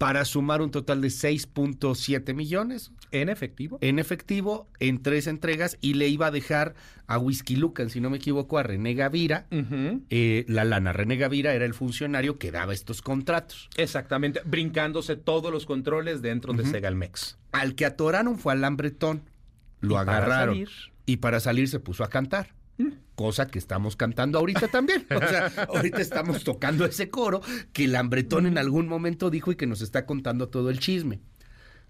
Para 0.00 0.24
sumar 0.24 0.62
un 0.62 0.70
total 0.70 1.02
de 1.02 1.08
6.7 1.08 2.32
millones 2.34 2.90
¿En 3.10 3.28
efectivo? 3.28 3.76
en 3.82 3.98
efectivo 3.98 4.66
en 4.78 5.02
tres 5.02 5.26
entregas 5.26 5.76
y 5.82 5.92
le 5.92 6.08
iba 6.08 6.28
a 6.28 6.30
dejar 6.30 6.74
a 7.06 7.18
Whisky 7.18 7.56
Lucan, 7.56 7.90
si 7.90 8.00
no 8.00 8.08
me 8.08 8.16
equivoco, 8.16 8.56
a 8.56 8.62
René 8.62 8.94
Gavira 8.94 9.46
eh, 10.08 10.46
la 10.48 10.64
lana. 10.64 10.94
René 10.94 11.16
Gavira 11.18 11.52
era 11.52 11.66
el 11.66 11.74
funcionario 11.74 12.38
que 12.38 12.50
daba 12.50 12.72
estos 12.72 13.02
contratos. 13.02 13.68
Exactamente, 13.76 14.40
brincándose 14.46 15.16
todos 15.16 15.52
los 15.52 15.66
controles 15.66 16.22
dentro 16.22 16.54
de 16.54 16.64
Segalmex. 16.64 17.36
Al 17.52 17.74
que 17.74 17.84
atoraron 17.84 18.38
fue 18.38 18.54
Alan 18.54 18.78
Bretón. 18.78 19.28
Lo 19.80 19.96
Y 20.00 20.04
para 20.06 20.16
agarraron. 20.18 20.54
salir- 20.54 20.68
Y 21.04 21.16
para 21.18 21.40
salir 21.40 21.68
se 21.68 21.78
puso 21.80 22.04
a 22.04 22.08
cantar. 22.08 22.54
Cosa 23.14 23.46
que 23.48 23.58
estamos 23.58 23.96
cantando 23.96 24.38
ahorita 24.38 24.68
también. 24.68 25.06
O 25.14 25.18
sea, 25.28 25.46
ahorita 25.68 26.00
estamos 26.00 26.42
tocando 26.44 26.84
ese 26.84 27.10
coro 27.10 27.42
que 27.72 27.86
Lambretón 27.88 28.46
en 28.46 28.56
algún 28.58 28.88
momento 28.88 29.28
dijo 29.30 29.52
y 29.52 29.56
que 29.56 29.66
nos 29.66 29.82
está 29.82 30.06
contando 30.06 30.48
todo 30.48 30.70
el 30.70 30.78
chisme. 30.78 31.20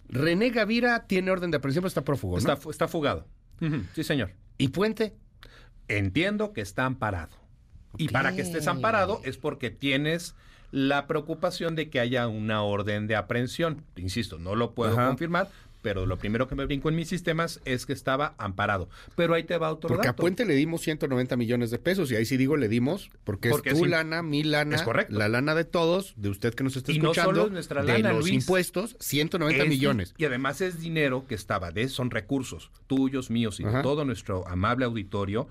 René 0.08 0.50
Gavira 0.50 1.06
tiene 1.06 1.30
orden 1.30 1.50
de 1.52 1.58
aprehensión, 1.58 1.82
pero 1.82 1.88
está 1.88 2.02
prófugo, 2.04 2.34
¿no? 2.34 2.38
Está, 2.40 2.56
fu- 2.56 2.70
está 2.70 2.88
fugado. 2.88 3.26
Sí, 3.94 4.02
señor. 4.02 4.32
¿Y 4.58 4.68
Puente? 4.68 5.14
Entiendo 5.88 6.52
que 6.52 6.60
está 6.60 6.84
amparado. 6.84 7.36
Y 7.98 8.08
para 8.08 8.34
que 8.34 8.42
estés 8.42 8.66
amparado 8.68 9.20
es 9.24 9.36
porque 9.36 9.70
tienes 9.70 10.34
la 10.72 11.06
preocupación 11.06 11.74
de 11.74 11.90
que 11.90 11.98
haya 12.00 12.28
una 12.28 12.62
orden 12.62 13.06
de 13.08 13.16
aprehensión. 13.16 13.84
Insisto, 13.96 14.38
no 14.38 14.54
lo 14.54 14.74
puedo 14.74 14.92
Ajá. 14.92 15.08
confirmar, 15.08 15.48
pero 15.82 16.06
lo 16.06 16.18
primero 16.18 16.46
que 16.48 16.54
me 16.54 16.64
brinco 16.66 16.88
en 16.88 16.96
mis 16.96 17.08
sistemas 17.08 17.60
es 17.64 17.86
que 17.86 17.92
estaba 17.92 18.34
amparado. 18.38 18.88
Pero 19.16 19.34
ahí 19.34 19.44
te 19.44 19.56
va 19.58 19.70
otro 19.72 19.88
Porque 19.88 20.08
a. 20.08 20.16
Puente 20.16 20.44
le 20.44 20.54
dimos 20.54 20.82
190 20.82 21.36
millones 21.36 21.70
de 21.70 21.78
pesos 21.78 22.10
y 22.12 22.16
ahí 22.16 22.24
sí 22.26 22.36
digo 22.36 22.56
le 22.56 22.68
dimos 22.68 23.10
porque, 23.24 23.48
Porque 23.50 23.70
es 23.70 23.78
tu 23.78 23.86
im- 23.86 23.90
lana, 23.90 24.22
mi 24.22 24.42
lana, 24.42 24.76
Es 24.76 24.82
correcto. 24.82 25.16
la 25.18 25.28
lana 25.28 25.54
de 25.54 25.64
todos, 25.64 26.14
de 26.16 26.28
usted 26.28 26.54
que 26.54 26.62
nos 26.64 26.76
está 26.76 26.92
Y 26.92 26.98
no 26.98 27.12
escuchando, 27.12 27.30
solo 27.32 27.46
es 27.46 27.52
nuestra 27.52 27.82
de 27.82 27.92
lana, 27.94 28.12
los 28.12 28.22
Luis. 28.28 28.34
impuestos, 28.44 28.96
190 29.00 29.62
Es 29.64 29.70
di- 29.70 29.76
millones. 29.76 30.14
Y 30.18 30.24
además 30.26 30.60
es 30.60 30.80
dinero 30.80 31.26
que 31.26 31.34
estaba 31.34 31.70
de, 31.70 31.88
son 31.88 32.10
recursos 32.10 32.70
tuyos, 32.86 33.30
míos 33.30 33.60
y 33.60 33.64
de 33.64 33.82
todo 33.82 34.04
nuestro 34.04 34.46
amable 34.48 34.84
auditorio. 34.84 35.48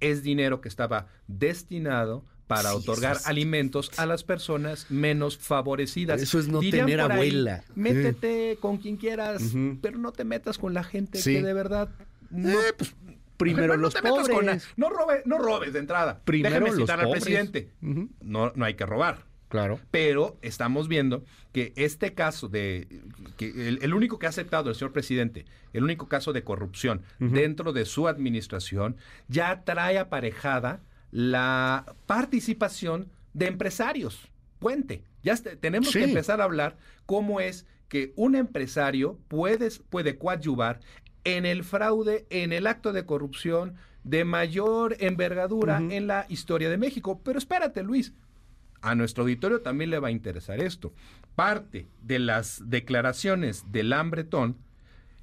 Es 0.00 0.22
dinero 0.22 0.60
que 0.60 0.68
estaba 0.68 1.06
destinado 1.28 2.24
para 2.54 2.70
Sí, 2.70 2.76
otorgar 2.76 3.16
es- 3.16 3.26
alimentos 3.26 3.90
a 3.98 4.06
las 4.06 4.24
personas 4.24 4.86
menos 4.90 5.38
favorecidas. 5.38 6.20
Eso 6.22 6.38
es 6.38 6.48
no 6.48 6.60
Dirían 6.60 6.86
tener 6.86 7.00
por 7.02 7.12
ahí, 7.12 7.18
abuela. 7.30 7.64
métete 7.74 8.58
con 8.60 8.78
quien 8.78 8.96
quieras, 8.96 9.42
pero 9.80 9.98
no 9.98 10.12
te 10.12 10.24
metas 10.24 10.58
con 10.58 10.74
la 10.74 10.84
gente 10.84 11.20
Sí. 11.20 11.34
que 11.34 11.42
de 11.42 11.52
verdad 11.54 11.88
no, 12.30 12.50
Eh, 12.50 12.72
pues, 12.76 12.94
primero 13.36 13.74
no 13.76 13.82
los 13.82 13.94
metas 13.94 14.28
con 14.28 14.46
la- 14.46 14.52
pobres. 14.52 14.68
no 14.76 14.88
robes, 14.90 15.26
no 15.26 15.38
robes 15.38 15.72
de 15.72 15.78
entrada. 15.80 16.20
Primero 16.24 16.54
Déjame 16.54 16.70
los 16.70 16.78
citar 16.80 17.00
al 17.00 17.06
pobres. 17.06 17.22
presidente. 17.24 17.70
Ujú. 17.82 18.08
No, 18.22 18.52
no 18.54 18.64
hay 18.64 18.74
que 18.74 18.86
robar. 18.86 19.30
Claro. 19.48 19.78
Pero 19.90 20.38
estamos 20.40 20.88
viendo 20.88 21.24
que 21.52 21.74
este 21.76 22.14
caso 22.14 22.48
de 22.48 22.88
que 23.36 23.68
el, 23.68 23.80
el 23.82 23.92
único 23.92 24.18
que 24.18 24.24
ha 24.24 24.30
aceptado 24.30 24.70
el 24.70 24.76
señor 24.76 24.92
presidente, 24.92 25.44
el 25.74 25.84
único 25.84 26.08
caso 26.08 26.32
de 26.32 26.42
corrupción 26.42 27.02
dentro 27.18 27.74
de 27.74 27.84
su 27.84 28.08
administración, 28.08 28.96
ya 29.28 29.62
trae 29.64 29.98
aparejada 29.98 30.80
la 31.12 31.94
participación 32.06 33.08
de 33.34 33.46
empresarios. 33.46 34.28
Puente. 34.58 35.04
Ya 35.22 35.34
este- 35.34 35.54
tenemos 35.56 35.90
Sí. 35.90 35.98
que 36.00 36.04
empezar 36.06 36.40
a 36.40 36.44
hablar 36.44 36.76
cómo 37.06 37.38
es 37.40 37.66
que 37.88 38.12
un 38.16 38.34
empresario 38.34 39.18
puede, 39.28 39.68
puede 39.90 40.18
coadyuvar 40.18 40.80
en 41.24 41.46
el 41.46 41.62
fraude, 41.62 42.26
en 42.30 42.52
el 42.52 42.66
acto 42.66 42.92
de 42.92 43.04
corrupción 43.06 43.74
de 44.02 44.24
mayor 44.24 44.96
envergadura 44.98 45.78
en 45.78 46.06
la 46.08 46.26
historia 46.28 46.68
de 46.70 46.78
México. 46.78 47.20
Pero 47.22 47.38
espérate, 47.38 47.82
Luis, 47.84 48.14
a 48.80 48.94
nuestro 48.96 49.22
auditorio 49.22 49.60
también 49.60 49.90
le 49.90 50.00
va 50.00 50.08
a 50.08 50.12
interesar 50.12 50.60
esto. 50.60 50.92
Parte 51.36 51.86
de 52.02 52.18
las 52.18 52.62
declaraciones 52.68 53.70
del 53.70 53.90
Lambretón, 53.90 54.56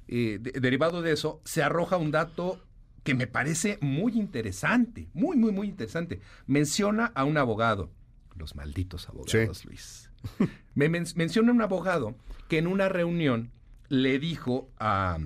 eh, 0.08 0.38
de- 0.40 0.52
derivado 0.60 1.02
de 1.02 1.12
eso, 1.12 1.40
se 1.44 1.62
arroja 1.62 1.96
un 1.98 2.10
dato 2.10 2.58
que 3.02 3.14
me 3.14 3.26
parece 3.26 3.78
muy 3.80 4.12
interesante, 4.18 5.08
muy, 5.14 5.36
muy, 5.36 5.52
muy 5.52 5.68
interesante. 5.68 6.20
Menciona 6.46 7.06
a 7.14 7.24
un 7.24 7.36
abogado, 7.38 7.90
los 8.36 8.54
malditos 8.54 9.08
abogados, 9.08 9.58
Sí. 9.58 9.66
Luis. 9.66 10.10
Me 10.74 10.88
men- 10.88 11.06
menciona 11.16 11.50
un 11.52 11.62
abogado 11.62 12.14
que 12.48 12.58
en 12.58 12.66
una 12.66 12.88
reunión 12.88 13.50
le 13.88 14.18
dijo 14.18 14.70
a, 14.78 15.18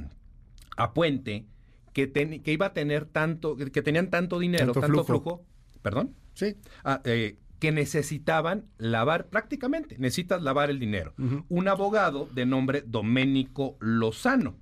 a 0.77 0.95
Puente 0.95 1.47
que, 1.93 2.07
ten- 2.07 2.43
que 2.43 2.53
iba 2.53 2.67
a 2.67 2.73
tener 2.73 3.05
tanto, 3.07 3.57
que 3.57 3.83
tenían 3.83 4.11
tanto 4.11 4.39
dinero, 4.39 4.67
Tanto 4.67 4.81
tanto, 4.81 5.05
flujo. 5.05 5.21
flujo, 5.23 5.47
perdón, 5.83 6.15
Sí. 6.35 6.57
Ah, 6.85 7.01
eh, 7.05 7.39
que 7.61 7.71
necesitaban 7.73 8.67
lavar, 8.79 9.29
prácticamente, 9.29 9.97
necesitas 9.99 10.43
lavar 10.43 10.69
el 10.71 10.79
dinero. 10.79 11.15
Un 11.49 11.69
abogado 11.69 12.29
de 12.35 12.45
nombre 12.47 12.83
Doménico 12.87 13.77
Lozano. 13.81 14.57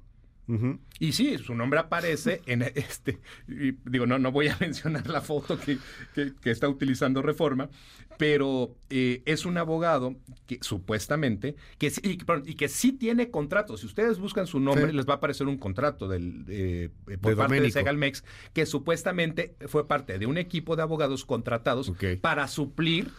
Y 0.98 1.12
sí, 1.12 1.38
su 1.38 1.54
nombre 1.54 1.80
aparece 1.80 2.42
en 2.46 2.62
este, 2.62 3.20
y 3.48 3.72
digo, 3.88 4.06
no, 4.06 4.18
no 4.18 4.32
voy 4.32 4.48
a 4.48 4.56
mencionar 4.60 5.08
la 5.08 5.20
foto 5.22 5.58
que, 5.58 5.78
que- 6.14 6.32
que 6.34 6.50
está 6.50 6.68
utilizando 6.68 7.22
Reforma, 7.22 7.70
pero 8.18 8.76
eh, 8.90 9.22
es 9.24 9.46
un 9.46 9.56
abogado 9.56 10.14
que 10.46 10.58
supuestamente, 10.60 11.56
que, 11.78 11.90
sí- 11.90 12.00
y, 12.04 12.16
perdón, 12.18 12.44
y 12.46 12.54
que 12.54 12.68
sí 12.68 12.92
tiene 12.92 13.30
contratos. 13.30 13.80
Si 13.80 13.86
ustedes 13.86 14.18
buscan 14.18 14.46
su 14.46 14.60
nombre, 14.60 14.88
Sí. 14.88 14.92
les 14.96 15.06
va 15.08 15.14
a 15.14 15.16
aparecer 15.16 15.46
un 15.46 15.56
contrato 15.58 16.06
del, 16.08 16.44
eh, 16.48 16.90
por 17.20 17.30
De 17.30 17.36
parte 17.36 17.60
de. 17.60 17.70
Segalmex, 17.70 18.24
que 18.52 18.66
supuestamente 18.66 19.54
fue 19.68 19.88
parte 19.88 20.18
de 20.18 20.26
un 20.26 20.36
equipo 20.38 20.76
de 20.76 20.82
abogados 20.82 21.24
contratados 21.24 21.92
para 22.20 22.46
suplir 22.48 23.10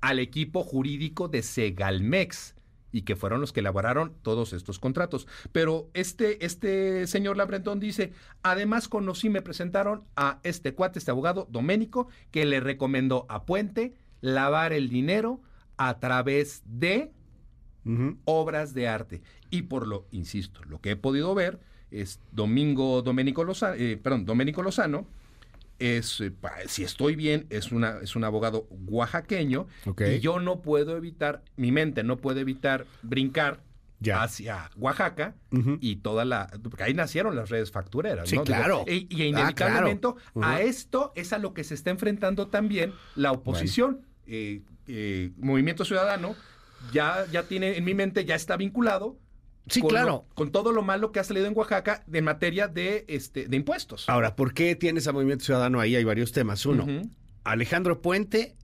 al 0.00 0.18
equipo 0.18 0.62
jurídico 0.62 1.28
de 1.28 1.42
Segalmex 1.42 2.54
y 2.92 3.02
que 3.02 3.16
fueron 3.16 3.40
los 3.40 3.52
que 3.52 3.60
elaboraron 3.60 4.14
todos 4.22 4.52
estos 4.52 4.78
contratos. 4.78 5.26
Pero 5.52 5.90
este, 5.94 6.44
este 6.44 7.06
señor 7.06 7.36
Labrentón 7.36 7.80
dice, 7.80 8.12
además 8.42 8.88
conocí, 8.88 9.28
me 9.28 9.42
presentaron 9.42 10.04
a 10.16 10.40
este 10.42 10.74
cuate, 10.74 10.98
este 10.98 11.10
abogado, 11.10 11.46
Doménico, 11.50 12.08
que 12.30 12.44
le 12.44 12.60
recomendó 12.60 13.26
a 13.28 13.44
Puente 13.44 13.94
lavar 14.20 14.72
el 14.72 14.88
dinero 14.88 15.40
a 15.76 15.98
través 16.00 16.62
de 16.66 17.12
obras 18.24 18.74
de 18.74 18.88
arte. 18.88 19.22
Y 19.50 19.62
por 19.62 19.86
lo, 19.86 20.06
insisto, 20.10 20.62
lo 20.64 20.80
que 20.80 20.90
he 20.90 20.96
podido 20.96 21.34
ver 21.34 21.58
es 21.90 22.20
Domingo 22.32 23.00
Doménico 23.00 23.44
Lozano, 23.44 23.76
perdón, 24.02 24.26
Doménico 24.26 24.62
Lozano, 24.62 25.06
es, 25.78 26.20
eh, 26.20 26.32
si 26.66 26.82
estoy 26.84 27.14
bien, 27.16 27.46
es, 27.50 27.70
una, 27.72 27.98
es 28.02 28.16
un 28.16 28.24
abogado 28.24 28.66
oaxaqueño 28.88 29.66
y 30.06 30.18
yo 30.20 30.40
no 30.40 30.60
puedo 30.60 30.96
evitar, 30.96 31.42
mi 31.56 31.72
mente 31.72 32.02
no 32.02 32.16
puede 32.18 32.40
evitar 32.40 32.86
brincar 33.02 33.60
Ya. 34.00 34.22
hacia 34.22 34.70
Oaxaca 34.76 35.34
y 35.80 35.96
toda 35.96 36.24
la, 36.24 36.48
porque 36.62 36.82
ahí 36.84 36.94
nacieron 36.94 37.34
las 37.36 37.48
redes 37.50 37.70
factureras. 37.70 38.28
Sí, 38.28 38.36
¿no? 38.36 38.44
Digo, 38.44 38.56
claro. 38.56 38.84
y, 38.86 39.06
y 39.10 39.22
Ah, 39.22 39.26
inevitablemente 39.26 40.08
a 40.42 40.60
esto 40.62 41.12
es 41.16 41.32
a 41.32 41.38
lo 41.38 41.54
que 41.54 41.64
se 41.64 41.74
está 41.74 41.90
enfrentando 41.90 42.48
también 42.48 42.92
la 43.16 43.32
oposición. 43.32 44.02
Eh, 44.26 44.62
eh, 44.86 45.30
Movimiento 45.38 45.84
Ciudadano 45.84 46.34
ya, 46.92 47.24
ya 47.32 47.44
tiene 47.44 47.76
en 47.76 47.84
mi 47.84 47.94
mente, 47.94 48.24
ya 48.24 48.34
está 48.34 48.56
vinculado. 48.56 49.18
Sí, 49.70 49.80
con 49.80 49.90
claro. 49.90 50.08
lo- 50.08 50.34
con 50.34 50.50
todo 50.52 50.72
lo 50.72 50.82
malo 50.82 51.12
que 51.12 51.20
ha 51.20 51.24
salido 51.24 51.46
en 51.46 51.56
Oaxaca 51.56 52.04
en 52.12 52.24
materia 52.24 52.68
de, 52.68 53.04
este, 53.08 53.46
de 53.48 53.56
impuestos. 53.56 54.08
Ahora, 54.08 54.34
¿por 54.36 54.54
qué 54.54 54.74
tienes 54.76 55.06
a 55.08 55.12
Movimiento 55.12 55.44
Ciudadano 55.44 55.80
ahí? 55.80 55.96
Hay 55.96 56.04
varios 56.04 56.32
temas. 56.32 56.64
Uno. 56.66 56.86
Alejandro 57.44 58.02
Puente 58.02 58.54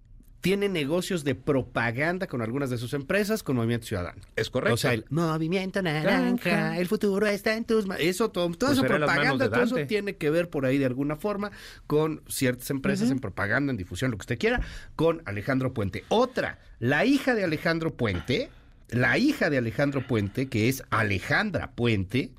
tiene 0.40 0.68
negocios 0.68 1.24
de 1.24 1.34
propaganda 1.34 2.26
con 2.26 2.42
algunas 2.42 2.68
de 2.68 2.76
sus 2.76 2.92
empresas 2.92 3.42
con 3.42 3.56
Movimiento 3.56 3.86
Ciudadano. 3.86 4.20
Es 4.36 4.50
correcto. 4.50 4.74
O 4.74 4.76
sea, 4.76 4.92
el 4.92 5.06
movimiento 5.08 5.80
naranja, 5.80 6.20
Naranja. 6.20 6.78
el 6.78 6.86
futuro 6.86 7.26
está 7.26 7.54
en 7.56 7.64
tus 7.64 7.86
manos. 7.86 8.02
Eso, 8.04 8.30
todo, 8.30 8.50
toda 8.50 8.72
Pues 8.72 8.78
esa 8.84 8.86
propaganda, 8.98 9.50
todo 9.50 9.62
eso 9.62 9.76
tiene 9.86 10.16
que 10.16 10.28
ver 10.28 10.50
por 10.50 10.66
ahí 10.66 10.76
de 10.76 10.84
alguna 10.84 11.16
forma 11.16 11.50
con 11.86 12.22
ciertas 12.28 12.68
empresas 12.68 13.10
en 13.10 13.20
propaganda, 13.20 13.70
en 13.70 13.78
difusión, 13.78 14.10
lo 14.10 14.18
que 14.18 14.22
usted 14.22 14.38
quiera, 14.38 14.60
con 14.96 15.22
Alejandro 15.24 15.72
Puente. 15.72 16.04
Otra, 16.08 16.58
la 16.78 17.06
hija 17.06 17.34
de 17.34 17.44
Alejandro 17.44 17.94
Puente, 17.94 18.50
la 18.94 19.18
hija 19.18 19.50
de 19.50 19.58
Alejandro 19.58 20.06
Puente, 20.06 20.48
que 20.48 20.68
es 20.68 20.82
Alejandra 20.90 21.72
Puente, 21.72 22.30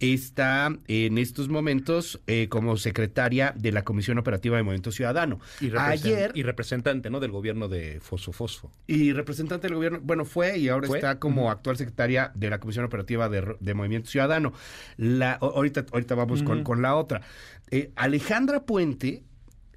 está 0.00 0.76
en 0.88 1.16
estos 1.16 1.48
momentos 1.48 2.20
eh, 2.26 2.48
como 2.48 2.76
secretaria 2.76 3.54
de 3.56 3.70
la 3.70 3.84
Comisión 3.84 4.18
Operativa 4.18 4.56
de 4.56 4.64
Movimiento 4.64 4.90
Ciudadano. 4.90 5.38
Y, 5.60 5.70
Ayer, 5.76 6.32
y 6.34 6.42
representante 6.42 7.08
¿no? 7.08 7.20
del 7.20 7.30
gobierno 7.30 7.68
de 7.68 8.00
Fosfo 8.00 8.32
Fosfo. 8.32 8.72
y 8.88 9.12
representante 9.12 9.68
del 9.68 9.76
gobierno, 9.76 10.00
bueno, 10.02 10.24
fue 10.24 10.58
y 10.58 10.68
ahora 10.68 10.88
¿Fue? 10.88 10.98
está 10.98 11.20
como 11.20 11.50
actual 11.50 11.76
secretaria 11.76 12.32
de 12.34 12.50
la 12.50 12.58
Comisión 12.58 12.84
Operativa 12.84 13.28
de, 13.28 13.54
de 13.60 13.74
Movimiento 13.74 14.10
Ciudadano. 14.10 14.52
La, 14.96 15.34
ahorita, 15.34 15.86
ahorita 15.92 16.14
vamos 16.16 16.42
con, 16.42 16.64
con 16.64 16.82
la 16.82 16.96
otra. 16.96 17.22
Eh, 17.70 17.92
Alejandra 17.94 18.64
Puente, 18.64 19.22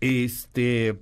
este, 0.01 0.97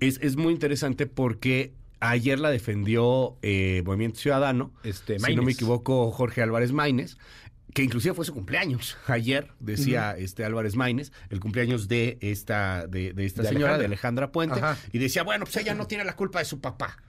es, 0.00 0.18
es 0.22 0.36
muy 0.36 0.54
interesante 0.54 1.06
porque 1.06 1.74
ayer 2.10 2.38
la 2.40 2.50
defendió 2.50 3.36
eh, 3.42 3.82
Movimiento 3.84 4.18
Ciudadano, 4.20 4.72
Este, 4.82 5.18
si 5.18 5.34
no 5.36 5.42
me 5.42 5.52
equivoco, 5.52 6.10
Jorge 6.10 6.42
Álvarez 6.42 6.72
Maínez, 6.72 7.16
que 7.72 7.82
inclusive 7.82 8.14
fue 8.14 8.24
su 8.24 8.32
cumpleaños. 8.32 8.96
Ayer 9.06 9.50
decía 9.58 10.14
este 10.16 10.44
Álvarez 10.44 10.76
Maínez, 10.76 11.12
el 11.30 11.40
cumpleaños 11.40 11.88
de 11.88 12.18
esta, 12.20 12.86
de, 12.86 13.12
de 13.12 13.26
esta 13.26 13.42
De 13.42 13.48
señora, 13.48 13.74
Alejandra. 13.74 13.78
de 13.78 13.84
Alejandra 13.86 14.32
Puente, 14.32 14.60
Ajá. 14.60 14.78
y 14.92 14.98
decía, 14.98 15.22
bueno, 15.24 15.44
pues 15.44 15.56
ella 15.56 15.74
no 15.74 15.86
tiene 15.86 16.04
la 16.04 16.14
culpa 16.16 16.38
de 16.38 16.44
su 16.44 16.60
papá. 16.60 17.02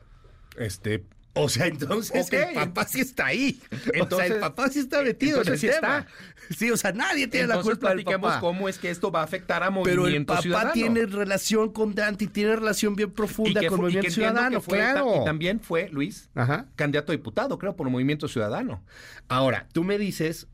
Este, 0.57 1.03
O 1.37 1.49
sea, 1.49 1.67
entonces 1.67 2.31
el 2.31 2.53
papá 2.53 2.85
sí 2.87 3.01
está 3.01 3.25
ahí. 3.27 3.59
o 3.71 3.75
sea, 3.75 3.91
Entonces- 3.93 4.31
el 4.31 4.39
papá 4.39 4.69
sí 4.69 4.79
está 4.79 5.01
metido 5.01 5.41
en 5.41 5.47
el 5.47 5.53
entonces 5.53 5.61
sí 5.61 5.67
tema. 5.81 5.97
está. 5.99 6.55
Sí, 6.57 6.71
o 6.71 6.77
sea, 6.77 6.91
nadie 6.93 7.27
tiene 7.27 7.47
la 7.47 7.55
Entonces 7.55 7.73
culpa 7.79 7.93
del 7.95 8.03
papá. 8.05 8.39
cómo 8.39 8.69
es 8.69 8.77
que 8.79 8.89
esto 8.89 9.11
va 9.11 9.21
a 9.21 9.23
afectar 9.23 9.61
a 9.63 9.67
Pero 9.83 10.01
Movimiento 10.03 10.15
el 10.15 10.25
papá 10.37 10.41
Ciudadano. 10.41 10.71
tiene 10.71 11.05
relación 11.07 11.71
con 11.73 11.93
Dante 11.93 12.25
y 12.25 12.27
tiene 12.27 12.55
relación 12.55 12.95
bien 12.95 13.11
profunda 13.11 13.59
que 13.59 13.67
con 13.67 13.75
y 13.75 13.77
que 13.77 13.81
Movimiento 13.81 14.07
entiendo 14.07 14.31
Ciudadano, 14.31 14.59
que 14.59 14.65
fue 14.65 14.77
claro. 14.77 15.21
Y 15.21 15.25
también 15.25 15.59
fue, 15.59 15.89
Luis, 15.89 16.29
Ajá. 16.35 16.67
candidato 16.75 17.11
a 17.11 17.15
diputado, 17.15 17.57
creo, 17.57 17.75
por 17.75 17.89
Movimiento 17.89 18.27
Ciudadano. 18.27 18.83
Ahora, 19.27 19.67
tú 19.73 19.83
me 19.83 19.97
dices 19.97 20.47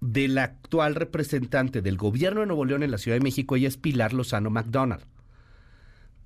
del 0.00 0.36
actual 0.38 0.96
representante 0.96 1.80
del 1.80 1.96
gobierno 1.96 2.40
de 2.40 2.46
Nuevo 2.46 2.64
León 2.64 2.82
en 2.82 2.90
la 2.90 2.98
Ciudad 2.98 3.16
de 3.16 3.22
México, 3.22 3.54
ella 3.56 3.68
es 3.68 3.76
Pilar 3.76 4.12
Lozano 4.12 4.50
McDonald. 4.50 5.04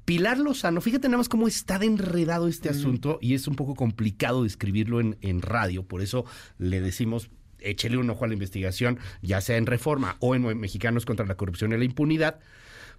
Pilar 0.06 0.38
Lozano, 0.38 0.80
fíjate 0.80 1.08
nada 1.08 1.18
más 1.18 1.28
cómo 1.28 1.46
está 1.46 1.78
de 1.78 1.86
enredado 1.86 2.48
este 2.48 2.70
asunto 2.70 3.18
y 3.20 3.34
es 3.34 3.46
un 3.48 3.56
poco 3.56 3.74
complicado 3.74 4.44
describirlo 4.44 5.00
en, 5.00 5.18
en 5.20 5.42
radio, 5.42 5.82
por 5.82 6.00
eso 6.00 6.24
le 6.58 6.80
decimos 6.80 7.28
échele 7.58 7.96
un 7.96 8.08
ojo 8.08 8.24
a 8.24 8.28
la 8.28 8.34
investigación, 8.34 8.98
ya 9.20 9.40
sea 9.40 9.56
en 9.56 9.66
Reforma 9.66 10.16
o 10.20 10.34
en 10.34 10.42
Mexicanos 10.58 11.04
contra 11.04 11.26
la 11.26 11.36
Corrupción 11.36 11.72
y 11.72 11.76
la 11.76 11.84
Impunidad, 11.84 12.38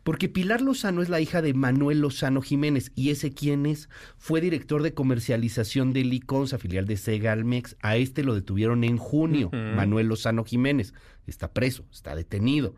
porque 0.04 0.30
Pilar 0.30 0.62
Lozano 0.62 1.02
es 1.02 1.10
la 1.10 1.20
hija 1.20 1.42
de 1.42 1.54
Manuel 1.54 2.00
Lozano 2.00 2.42
Jiménez. 2.42 2.92
¿Y 2.96 3.10
ese 3.10 3.34
quién 3.34 3.66
es? 3.66 3.90
Fue 4.18 4.40
director 4.40 4.82
de 4.82 4.94
comercialización 4.94 5.92
de 5.92 6.06
Liconza, 6.06 6.58
filial 6.58 6.86
de 6.86 6.96
Segalmex. 6.96 7.76
A 7.82 7.98
este 7.98 8.24
lo 8.24 8.34
detuvieron 8.34 8.86
en 8.86 8.98
junio. 8.98 9.50
Manuel 9.52 10.08
Lozano 10.08 10.46
Jiménez. 10.46 10.94
Está 11.26 11.52
preso, 11.52 11.84
está 11.92 12.16
detenido. 12.16 12.74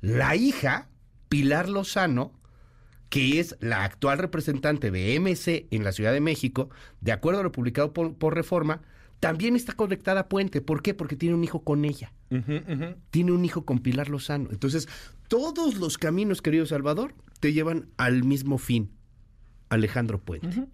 La 0.00 0.36
hija, 0.36 0.88
Pilar 1.28 1.68
Lozano, 1.68 2.32
que 3.08 3.40
es 3.40 3.56
la 3.60 3.84
actual 3.84 4.18
representante 4.18 4.90
de 4.90 5.18
MC 5.20 5.66
en 5.70 5.84
la 5.84 5.92
Ciudad 5.92 6.12
de 6.12 6.20
México, 6.20 6.70
de 7.00 7.12
acuerdo 7.12 7.40
a 7.40 7.42
lo 7.42 7.52
publicado 7.52 7.92
por, 7.92 8.14
por 8.14 8.34
Reforma, 8.34 8.82
también 9.20 9.56
está 9.56 9.72
conectada 9.72 10.20
a 10.20 10.28
Puente. 10.28 10.60
¿Por 10.60 10.82
qué? 10.82 10.94
Porque 10.94 11.16
tiene 11.16 11.34
un 11.34 11.44
hijo 11.44 11.62
con 11.62 11.84
ella 11.84 12.12
tiene 13.10 13.32
un 13.32 13.44
hijo 13.44 13.64
con 13.64 13.78
Pilar 13.80 14.08
Lozano. 14.08 14.48
Entonces, 14.50 14.88
todos 15.28 15.76
los 15.76 15.98
caminos, 15.98 16.42
querido 16.42 16.66
Salvador, 16.66 17.14
te 17.40 17.52
llevan 17.52 17.88
al 17.96 18.24
mismo 18.24 18.58
fin, 18.58 18.90
Alejandro 19.68 20.18
Puente. 20.18 20.66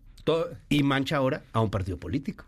Y 0.69 0.83
mancha 0.83 1.17
ahora 1.17 1.45
a 1.53 1.61
un 1.61 1.71
partido 1.71 1.99
político. 1.99 2.47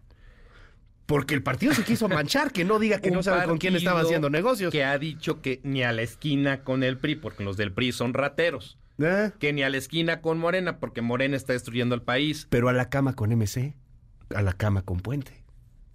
Porque 1.06 1.34
el 1.34 1.42
partido 1.42 1.74
se 1.74 1.84
quiso 1.84 2.08
manchar, 2.08 2.50
que 2.50 2.64
no 2.64 2.78
diga 2.78 3.00
que 3.00 3.10
no 3.10 3.22
sabe 3.22 3.44
con 3.44 3.58
quién 3.58 3.76
estaba 3.76 4.00
haciendo 4.00 4.30
negocios. 4.30 4.72
Que 4.72 4.84
ha 4.84 4.98
dicho 4.98 5.42
que 5.42 5.60
ni 5.62 5.82
a 5.82 5.92
la 5.92 6.02
esquina 6.02 6.62
con 6.62 6.82
el 6.82 6.96
PRI, 6.96 7.16
porque 7.16 7.44
los 7.44 7.58
del 7.58 7.72
PRI 7.72 7.92
son 7.92 8.14
rateros. 8.14 8.78
¿Eh? 8.98 9.32
Que 9.40 9.52
ni 9.52 9.62
a 9.62 9.70
la 9.70 9.76
esquina 9.76 10.20
con 10.20 10.38
Morena, 10.38 10.78
porque 10.78 11.02
Morena 11.02 11.36
está 11.36 11.52
destruyendo 11.52 11.94
el 11.94 12.02
país. 12.02 12.46
Pero 12.50 12.68
a 12.68 12.72
la 12.72 12.88
cama 12.90 13.14
con 13.14 13.30
MC, 13.30 13.74
a 14.34 14.42
la 14.42 14.52
cama 14.52 14.82
con 14.82 15.00
Puente. 15.00 15.42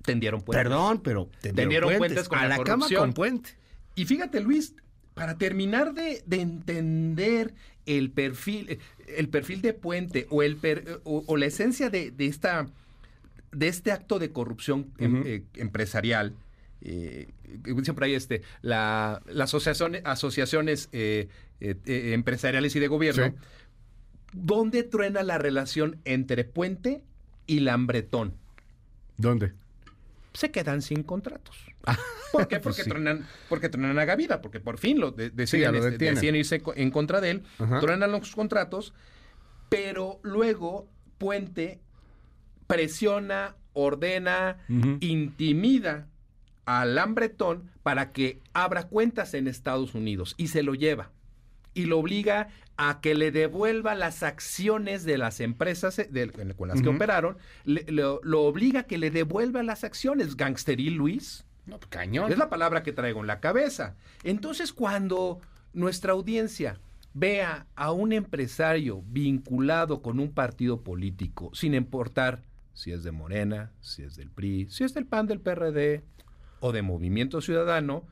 Tendieron 0.04 0.42
puentes. 0.42 0.64
Perdón, 0.64 1.02
pero 1.04 1.30
Tendieron 1.42 1.98
puentes 1.98 2.28
con 2.30 2.40
a 2.40 2.48
la 2.48 2.58
la, 2.58 2.64
cama 2.64 2.88
con 2.96 3.14
Puente. 3.14 3.52
Y 3.96 4.06
fíjate, 4.06 4.40
Luis, 4.42 4.76
para 5.14 5.38
terminar 5.38 5.94
de, 5.94 6.24
de 6.26 6.42
entender 6.42 7.54
el 7.86 8.12
perfil, 8.12 8.80
el 9.08 9.30
perfil 9.30 9.62
de 9.62 9.74
Puente 9.74 10.26
o, 10.30 10.42
el 10.44 10.56
per- 10.58 11.02
o, 11.04 11.24
o 11.26 11.38
la 11.38 11.46
esencia 11.48 11.90
de, 11.90 12.12
de 12.12 12.26
esta, 12.28 12.68
de 13.52 13.68
este 13.68 13.92
acto 13.92 14.20
de 14.20 14.32
corrupción 14.32 14.92
em- 14.98 15.24
eh, 15.26 15.44
empresarial, 15.56 16.34
eh, 16.82 17.28
siempre 17.84 18.06
hay 18.06 18.14
este, 18.14 18.42
la, 18.62 19.22
las 19.26 19.50
asociaciones, 19.50 20.02
asociaciones 20.06 20.88
eh, 20.94 21.28
eh, 21.62 21.76
eh, 21.86 22.14
empresariales 22.14 22.76
y 22.76 22.80
de 22.80 22.88
gobierno, 22.88 23.26
Sí. 23.26 23.34
¿dónde 24.34 24.84
truena 24.84 25.24
la 25.24 25.38
relación 25.38 26.00
entre 26.06 26.44
Puente 26.44 27.04
y 27.48 27.60
Lambretón? 27.62 28.36
¿Dónde? 29.18 29.54
se 30.34 30.52
quedan 30.52 30.82
sin 30.84 31.04
contratos. 31.04 31.58
¿Por 32.32 32.48
qué? 32.48 32.60
Pues 32.60 32.76
Porque, 32.76 32.84
sí. 32.84 32.90
truenan, 32.90 33.26
porque 33.50 33.68
truenan 33.70 33.98
a 33.98 34.06
Gavida, 34.06 34.42
porque 34.42 34.60
por 34.60 34.78
fin 34.78 35.00
lo 35.00 35.12
de- 35.12 35.30
Sí, 35.30 35.36
deciden, 35.36 35.72
lo 35.74 35.88
este, 35.88 36.06
deciden 36.12 36.36
irse 36.36 36.62
en 36.76 36.92
contra 36.92 37.20
de 37.20 37.32
él, 37.32 37.44
Ajá. 37.58 37.80
truenan 37.80 38.12
los 38.12 38.36
contratos, 38.36 38.94
pero 39.70 40.20
luego 40.22 40.88
Puente 41.18 41.80
presiona, 42.68 43.56
ordena, 43.74 44.58
intimida 45.00 46.08
a 46.66 46.86
Lambretón 46.86 47.72
para 47.84 48.12
que 48.12 48.40
abra 48.54 48.84
cuentas 48.88 49.34
en 49.34 49.48
Estados 49.48 49.96
Unidos 49.96 50.36
y 50.38 50.48
se 50.50 50.62
lo 50.64 50.76
lleva. 50.76 51.12
Y 51.80 51.86
lo 51.86 52.00
obliga 52.00 52.50
a 52.78 53.00
que 53.02 53.14
le 53.16 53.32
devuelva 53.32 53.94
las 53.96 54.24
acciones 54.24 55.04
de 55.04 55.18
las 55.18 55.40
empresas 55.40 56.00
eh, 56.00 56.08
de- 56.12 56.30
con 56.56 56.68
las 56.70 56.82
que 56.82 56.90
operaron, 56.90 57.38
le- 57.66 57.86
lo, 57.90 58.20
lo 58.24 58.42
obliga 58.44 58.82
a 58.82 58.84
que 58.84 58.98
le 58.98 59.12
devuelva 59.12 59.64
las 59.64 59.84
acciones. 59.84 60.36
Gangsteril 60.38 60.96
Luis. 60.96 61.46
No, 61.66 61.78
pues, 61.78 61.90
cañón. 61.90 62.32
Es 62.32 62.38
la 62.38 62.50
palabra 62.50 62.84
que 62.84 62.94
traigo 62.94 63.20
en 63.22 63.28
la 63.28 63.40
cabeza. 63.40 63.96
Entonces, 64.24 64.74
cuando 64.74 65.40
nuestra 65.74 66.14
audiencia 66.14 66.80
vea 67.14 67.68
a 67.76 67.92
un 67.92 68.14
empresario 68.14 69.04
vinculado 69.08 70.02
con 70.02 70.20
un 70.20 70.32
partido 70.32 70.82
político, 70.82 71.52
sin 71.54 71.74
importar 71.74 72.44
si 72.74 72.92
es 72.92 73.04
de 73.04 73.12
Morena, 73.12 73.72
si 73.82 74.04
es 74.04 74.16
del 74.16 74.30
PRI, 74.32 74.68
si 74.70 74.84
es 74.84 74.94
del 74.94 75.06
PAN, 75.06 75.28
del 75.28 75.42
PRD 75.42 76.04
o 76.62 76.72
de 76.72 76.82
Movimiento 76.82 77.42
Ciudadano, 77.42 78.06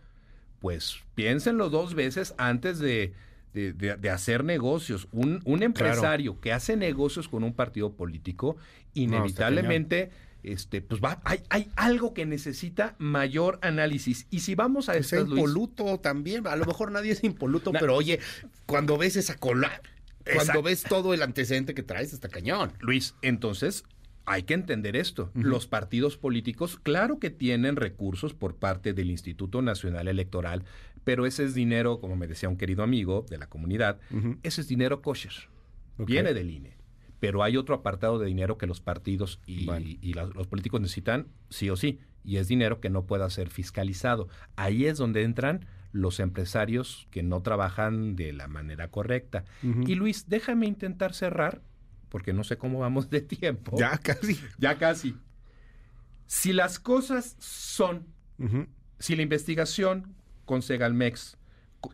pues 0.59 0.97
piénsenlo 1.15 1.69
dos 1.69 1.93
veces 1.93 2.33
antes 2.37 2.79
de, 2.79 3.13
de- 3.57 3.73
de- 3.73 3.95
de 3.97 4.09
hacer 4.09 4.43
negocios. 4.43 5.07
Un, 5.11 5.41
un 5.45 5.63
empresario 5.63 6.39
que 6.39 6.53
hace 6.53 6.77
negocios 6.77 7.27
con 7.27 7.43
un 7.43 7.53
partido 7.53 7.93
político, 7.93 8.57
inevitablemente, 8.93 10.11
este, 10.43 10.81
pues 10.81 11.01
va, 11.01 11.19
hay, 11.23 11.39
hay 11.49 11.69
algo 11.75 12.13
que 12.13 12.25
necesita 12.25 12.95
mayor 12.99 13.59
análisis. 13.61 14.27
Y 14.29 14.39
si 14.41 14.55
vamos 14.55 14.87
a 14.89 14.93
Es 14.95 15.11
estas, 15.11 15.27
Luis, 15.27 15.39
impoluto 15.39 15.99
también. 15.99 16.47
A 16.47 16.55
lo 16.55 16.65
mejor 16.65 16.91
nadie 16.91 17.11
es 17.11 17.23
impoluto, 17.23 17.71
Na- 17.73 17.79
pero 17.79 17.95
oye, 17.95 18.19
cuando 18.65 18.97
ves 18.97 19.15
esa 19.15 19.35
cola, 19.35 19.81
cuando 20.33 20.61
ves 20.61 20.83
todo 20.83 21.13
el 21.13 21.21
antecedente 21.21 21.73
que 21.73 21.83
traes, 21.83 22.13
está 22.13 22.29
cañón. 22.29 22.73
Luis, 22.79 23.15
entonces 23.21 23.83
hay 24.25 24.43
que 24.43 24.53
entender 24.53 24.95
esto. 24.97 25.31
Los 25.33 25.67
partidos 25.67 26.17
políticos, 26.17 26.77
claro 26.81 27.17
que 27.17 27.29
tienen 27.29 27.77
recursos 27.77 28.33
por 28.33 28.55
parte 28.55 28.93
del 28.93 29.09
Instituto 29.09 29.61
Nacional 29.61 30.07
Electoral, 30.09 30.63
pero 31.07 31.25
ese 31.25 31.45
es 31.45 31.53
dinero, 31.53 32.01
como 32.01 32.17
me 32.17 32.27
decía 32.27 32.49
un 32.49 32.57
querido 32.57 32.83
amigo 32.83 33.25
de 33.29 33.37
la 33.37 33.47
comunidad, 33.47 34.01
ese 34.43 34.59
es 34.59 34.67
dinero 34.67 35.01
kosher. 35.01 35.31
Viene 35.97 36.33
del 36.33 36.49
INE. 36.51 36.75
Pero 37.21 37.43
hay 37.43 37.55
otro 37.55 37.73
apartado 37.75 38.19
de 38.19 38.27
dinero 38.27 38.57
que 38.57 38.67
los 38.67 38.81
partidos 38.81 39.39
y, 39.45 39.65
Bueno. 39.65 39.85
y 39.87 40.13
la- 40.13 40.25
los 40.25 40.47
políticos 40.47 40.81
necesitan 40.81 41.27
sí 41.49 41.69
o 41.69 41.77
sí, 41.77 41.99
y 42.25 42.35
es 42.37 42.49
dinero 42.49 42.81
que 42.81 42.89
no 42.89 43.05
pueda 43.05 43.29
ser 43.29 43.49
fiscalizado. 43.49 44.27
Ahí 44.57 44.85
es 44.85 44.97
donde 44.97 45.23
entran 45.23 45.65
los 45.93 46.19
empresarios 46.19 47.07
que 47.09 47.23
no 47.23 47.41
trabajan 47.41 48.17
de 48.17 48.33
la 48.33 48.49
manera 48.49 48.91
correcta. 48.91 49.45
Y 49.63 49.95
Luis, 49.95 50.27
déjame 50.27 50.67
intentar 50.67 51.13
cerrar, 51.13 51.61
porque 52.09 52.33
no 52.33 52.43
sé 52.43 52.57
cómo 52.57 52.79
vamos 52.79 53.09
de 53.09 53.21
tiempo. 53.21 53.77
Ya 53.79 53.97
casi. 53.97 54.37
Ya 54.59 54.77
casi. 54.77 55.15
Si 56.25 56.51
las 56.51 56.79
cosas 56.79 57.37
son, 57.39 58.05
si 58.99 59.15
la 59.15 59.21
investigación 59.21 60.16
con 60.47 60.63
Segalmex 60.63 61.37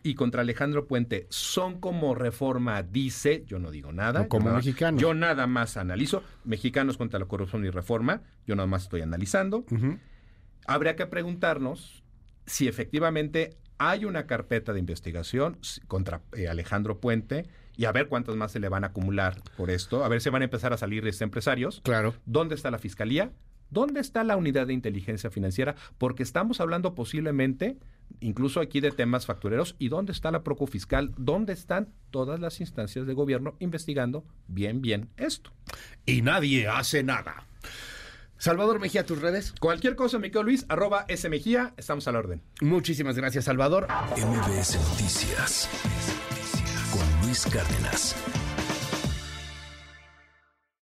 y 0.02 0.14
contra 0.14 0.40
Alejandro 0.40 0.86
Puente 0.86 1.26
son 1.28 1.78
como 1.78 2.14
reforma 2.14 2.82
dice, 2.82 3.44
yo 3.46 3.58
no 3.58 3.70
digo 3.70 3.92
nada. 3.92 4.26
Como 4.28 4.44
yo 4.44 4.48
nada- 4.52 4.56
mexicanos. 4.56 5.02
Yo 5.02 5.12
nada 5.12 5.46
más 5.46 5.76
analizo. 5.76 6.22
Mexicanos 6.44 6.96
contra 6.96 7.18
la 7.20 7.26
corrupción 7.26 7.66
y 7.66 7.70
reforma, 7.70 8.22
yo 8.46 8.56
nada 8.56 8.66
más 8.66 8.84
estoy 8.84 9.02
analizando. 9.02 9.66
Habría 10.66 10.96
que 10.96 11.06
preguntarnos 11.06 12.02
si 12.46 12.66
efectivamente 12.68 13.58
hay 13.78 14.04
una 14.06 14.26
carpeta 14.26 14.72
de 14.72 14.78
investigación 14.80 15.58
contra 15.86 16.22
eh, 16.34 16.48
Alejandro 16.48 17.00
Puente 17.00 17.46
y 17.76 17.84
a 17.86 17.92
ver 17.92 18.08
cuántas 18.08 18.36
más 18.36 18.52
se 18.52 18.60
le 18.60 18.68
van 18.68 18.84
a 18.84 18.88
acumular 18.88 19.42
por 19.56 19.70
esto, 19.70 20.04
a 20.04 20.08
ver 20.08 20.20
si 20.20 20.30
van 20.30 20.42
a 20.42 20.46
empezar 20.46 20.72
a 20.72 20.76
salir 20.78 21.06
este 21.06 21.24
empresarios. 21.24 21.80
Claro. 21.84 22.14
¿Dónde 22.24 22.54
está 22.54 22.70
la 22.70 22.78
fiscalía? 22.78 23.32
¿Dónde 23.70 24.00
está 24.00 24.22
la 24.24 24.36
unidad 24.36 24.66
de 24.68 24.72
inteligencia 24.74 25.30
financiera? 25.30 25.74
Porque 25.98 26.22
estamos 26.22 26.60
hablando 26.60 26.94
posiblemente, 26.94 27.76
incluso 28.20 28.60
aquí 28.60 28.80
de 28.80 28.90
temas 28.90 29.26
factureros, 29.26 29.76
¿y 29.78 29.88
dónde 29.88 30.12
está 30.12 30.30
la 30.30 30.42
Proco 30.42 30.66
Fiscal? 30.66 31.12
¿Dónde 31.16 31.52
están 31.52 31.92
todas 32.10 32.40
las 32.40 32.60
instancias 32.60 33.06
de 33.06 33.14
gobierno 33.14 33.56
investigando 33.58 34.24
bien, 34.48 34.80
bien 34.80 35.10
esto? 35.16 35.50
Y 36.06 36.22
nadie 36.22 36.68
hace 36.68 37.02
nada. 37.02 37.46
Salvador 38.38 38.78
Mejía, 38.78 39.06
tus 39.06 39.20
redes. 39.20 39.54
Cualquier 39.58 39.96
cosa, 39.96 40.18
mi 40.18 40.30
Luis, 40.30 40.66
arroba 40.68 41.06
S 41.08 41.28
Mejía, 41.28 41.72
estamos 41.76 42.06
a 42.08 42.12
la 42.12 42.18
orden. 42.18 42.42
Muchísimas 42.60 43.16
gracias, 43.16 43.44
Salvador. 43.44 43.86
MBS 44.16 44.76
Noticias 44.90 45.68
con 46.92 47.26
Luis 47.26 47.46
Cárdenas. 47.46 48.16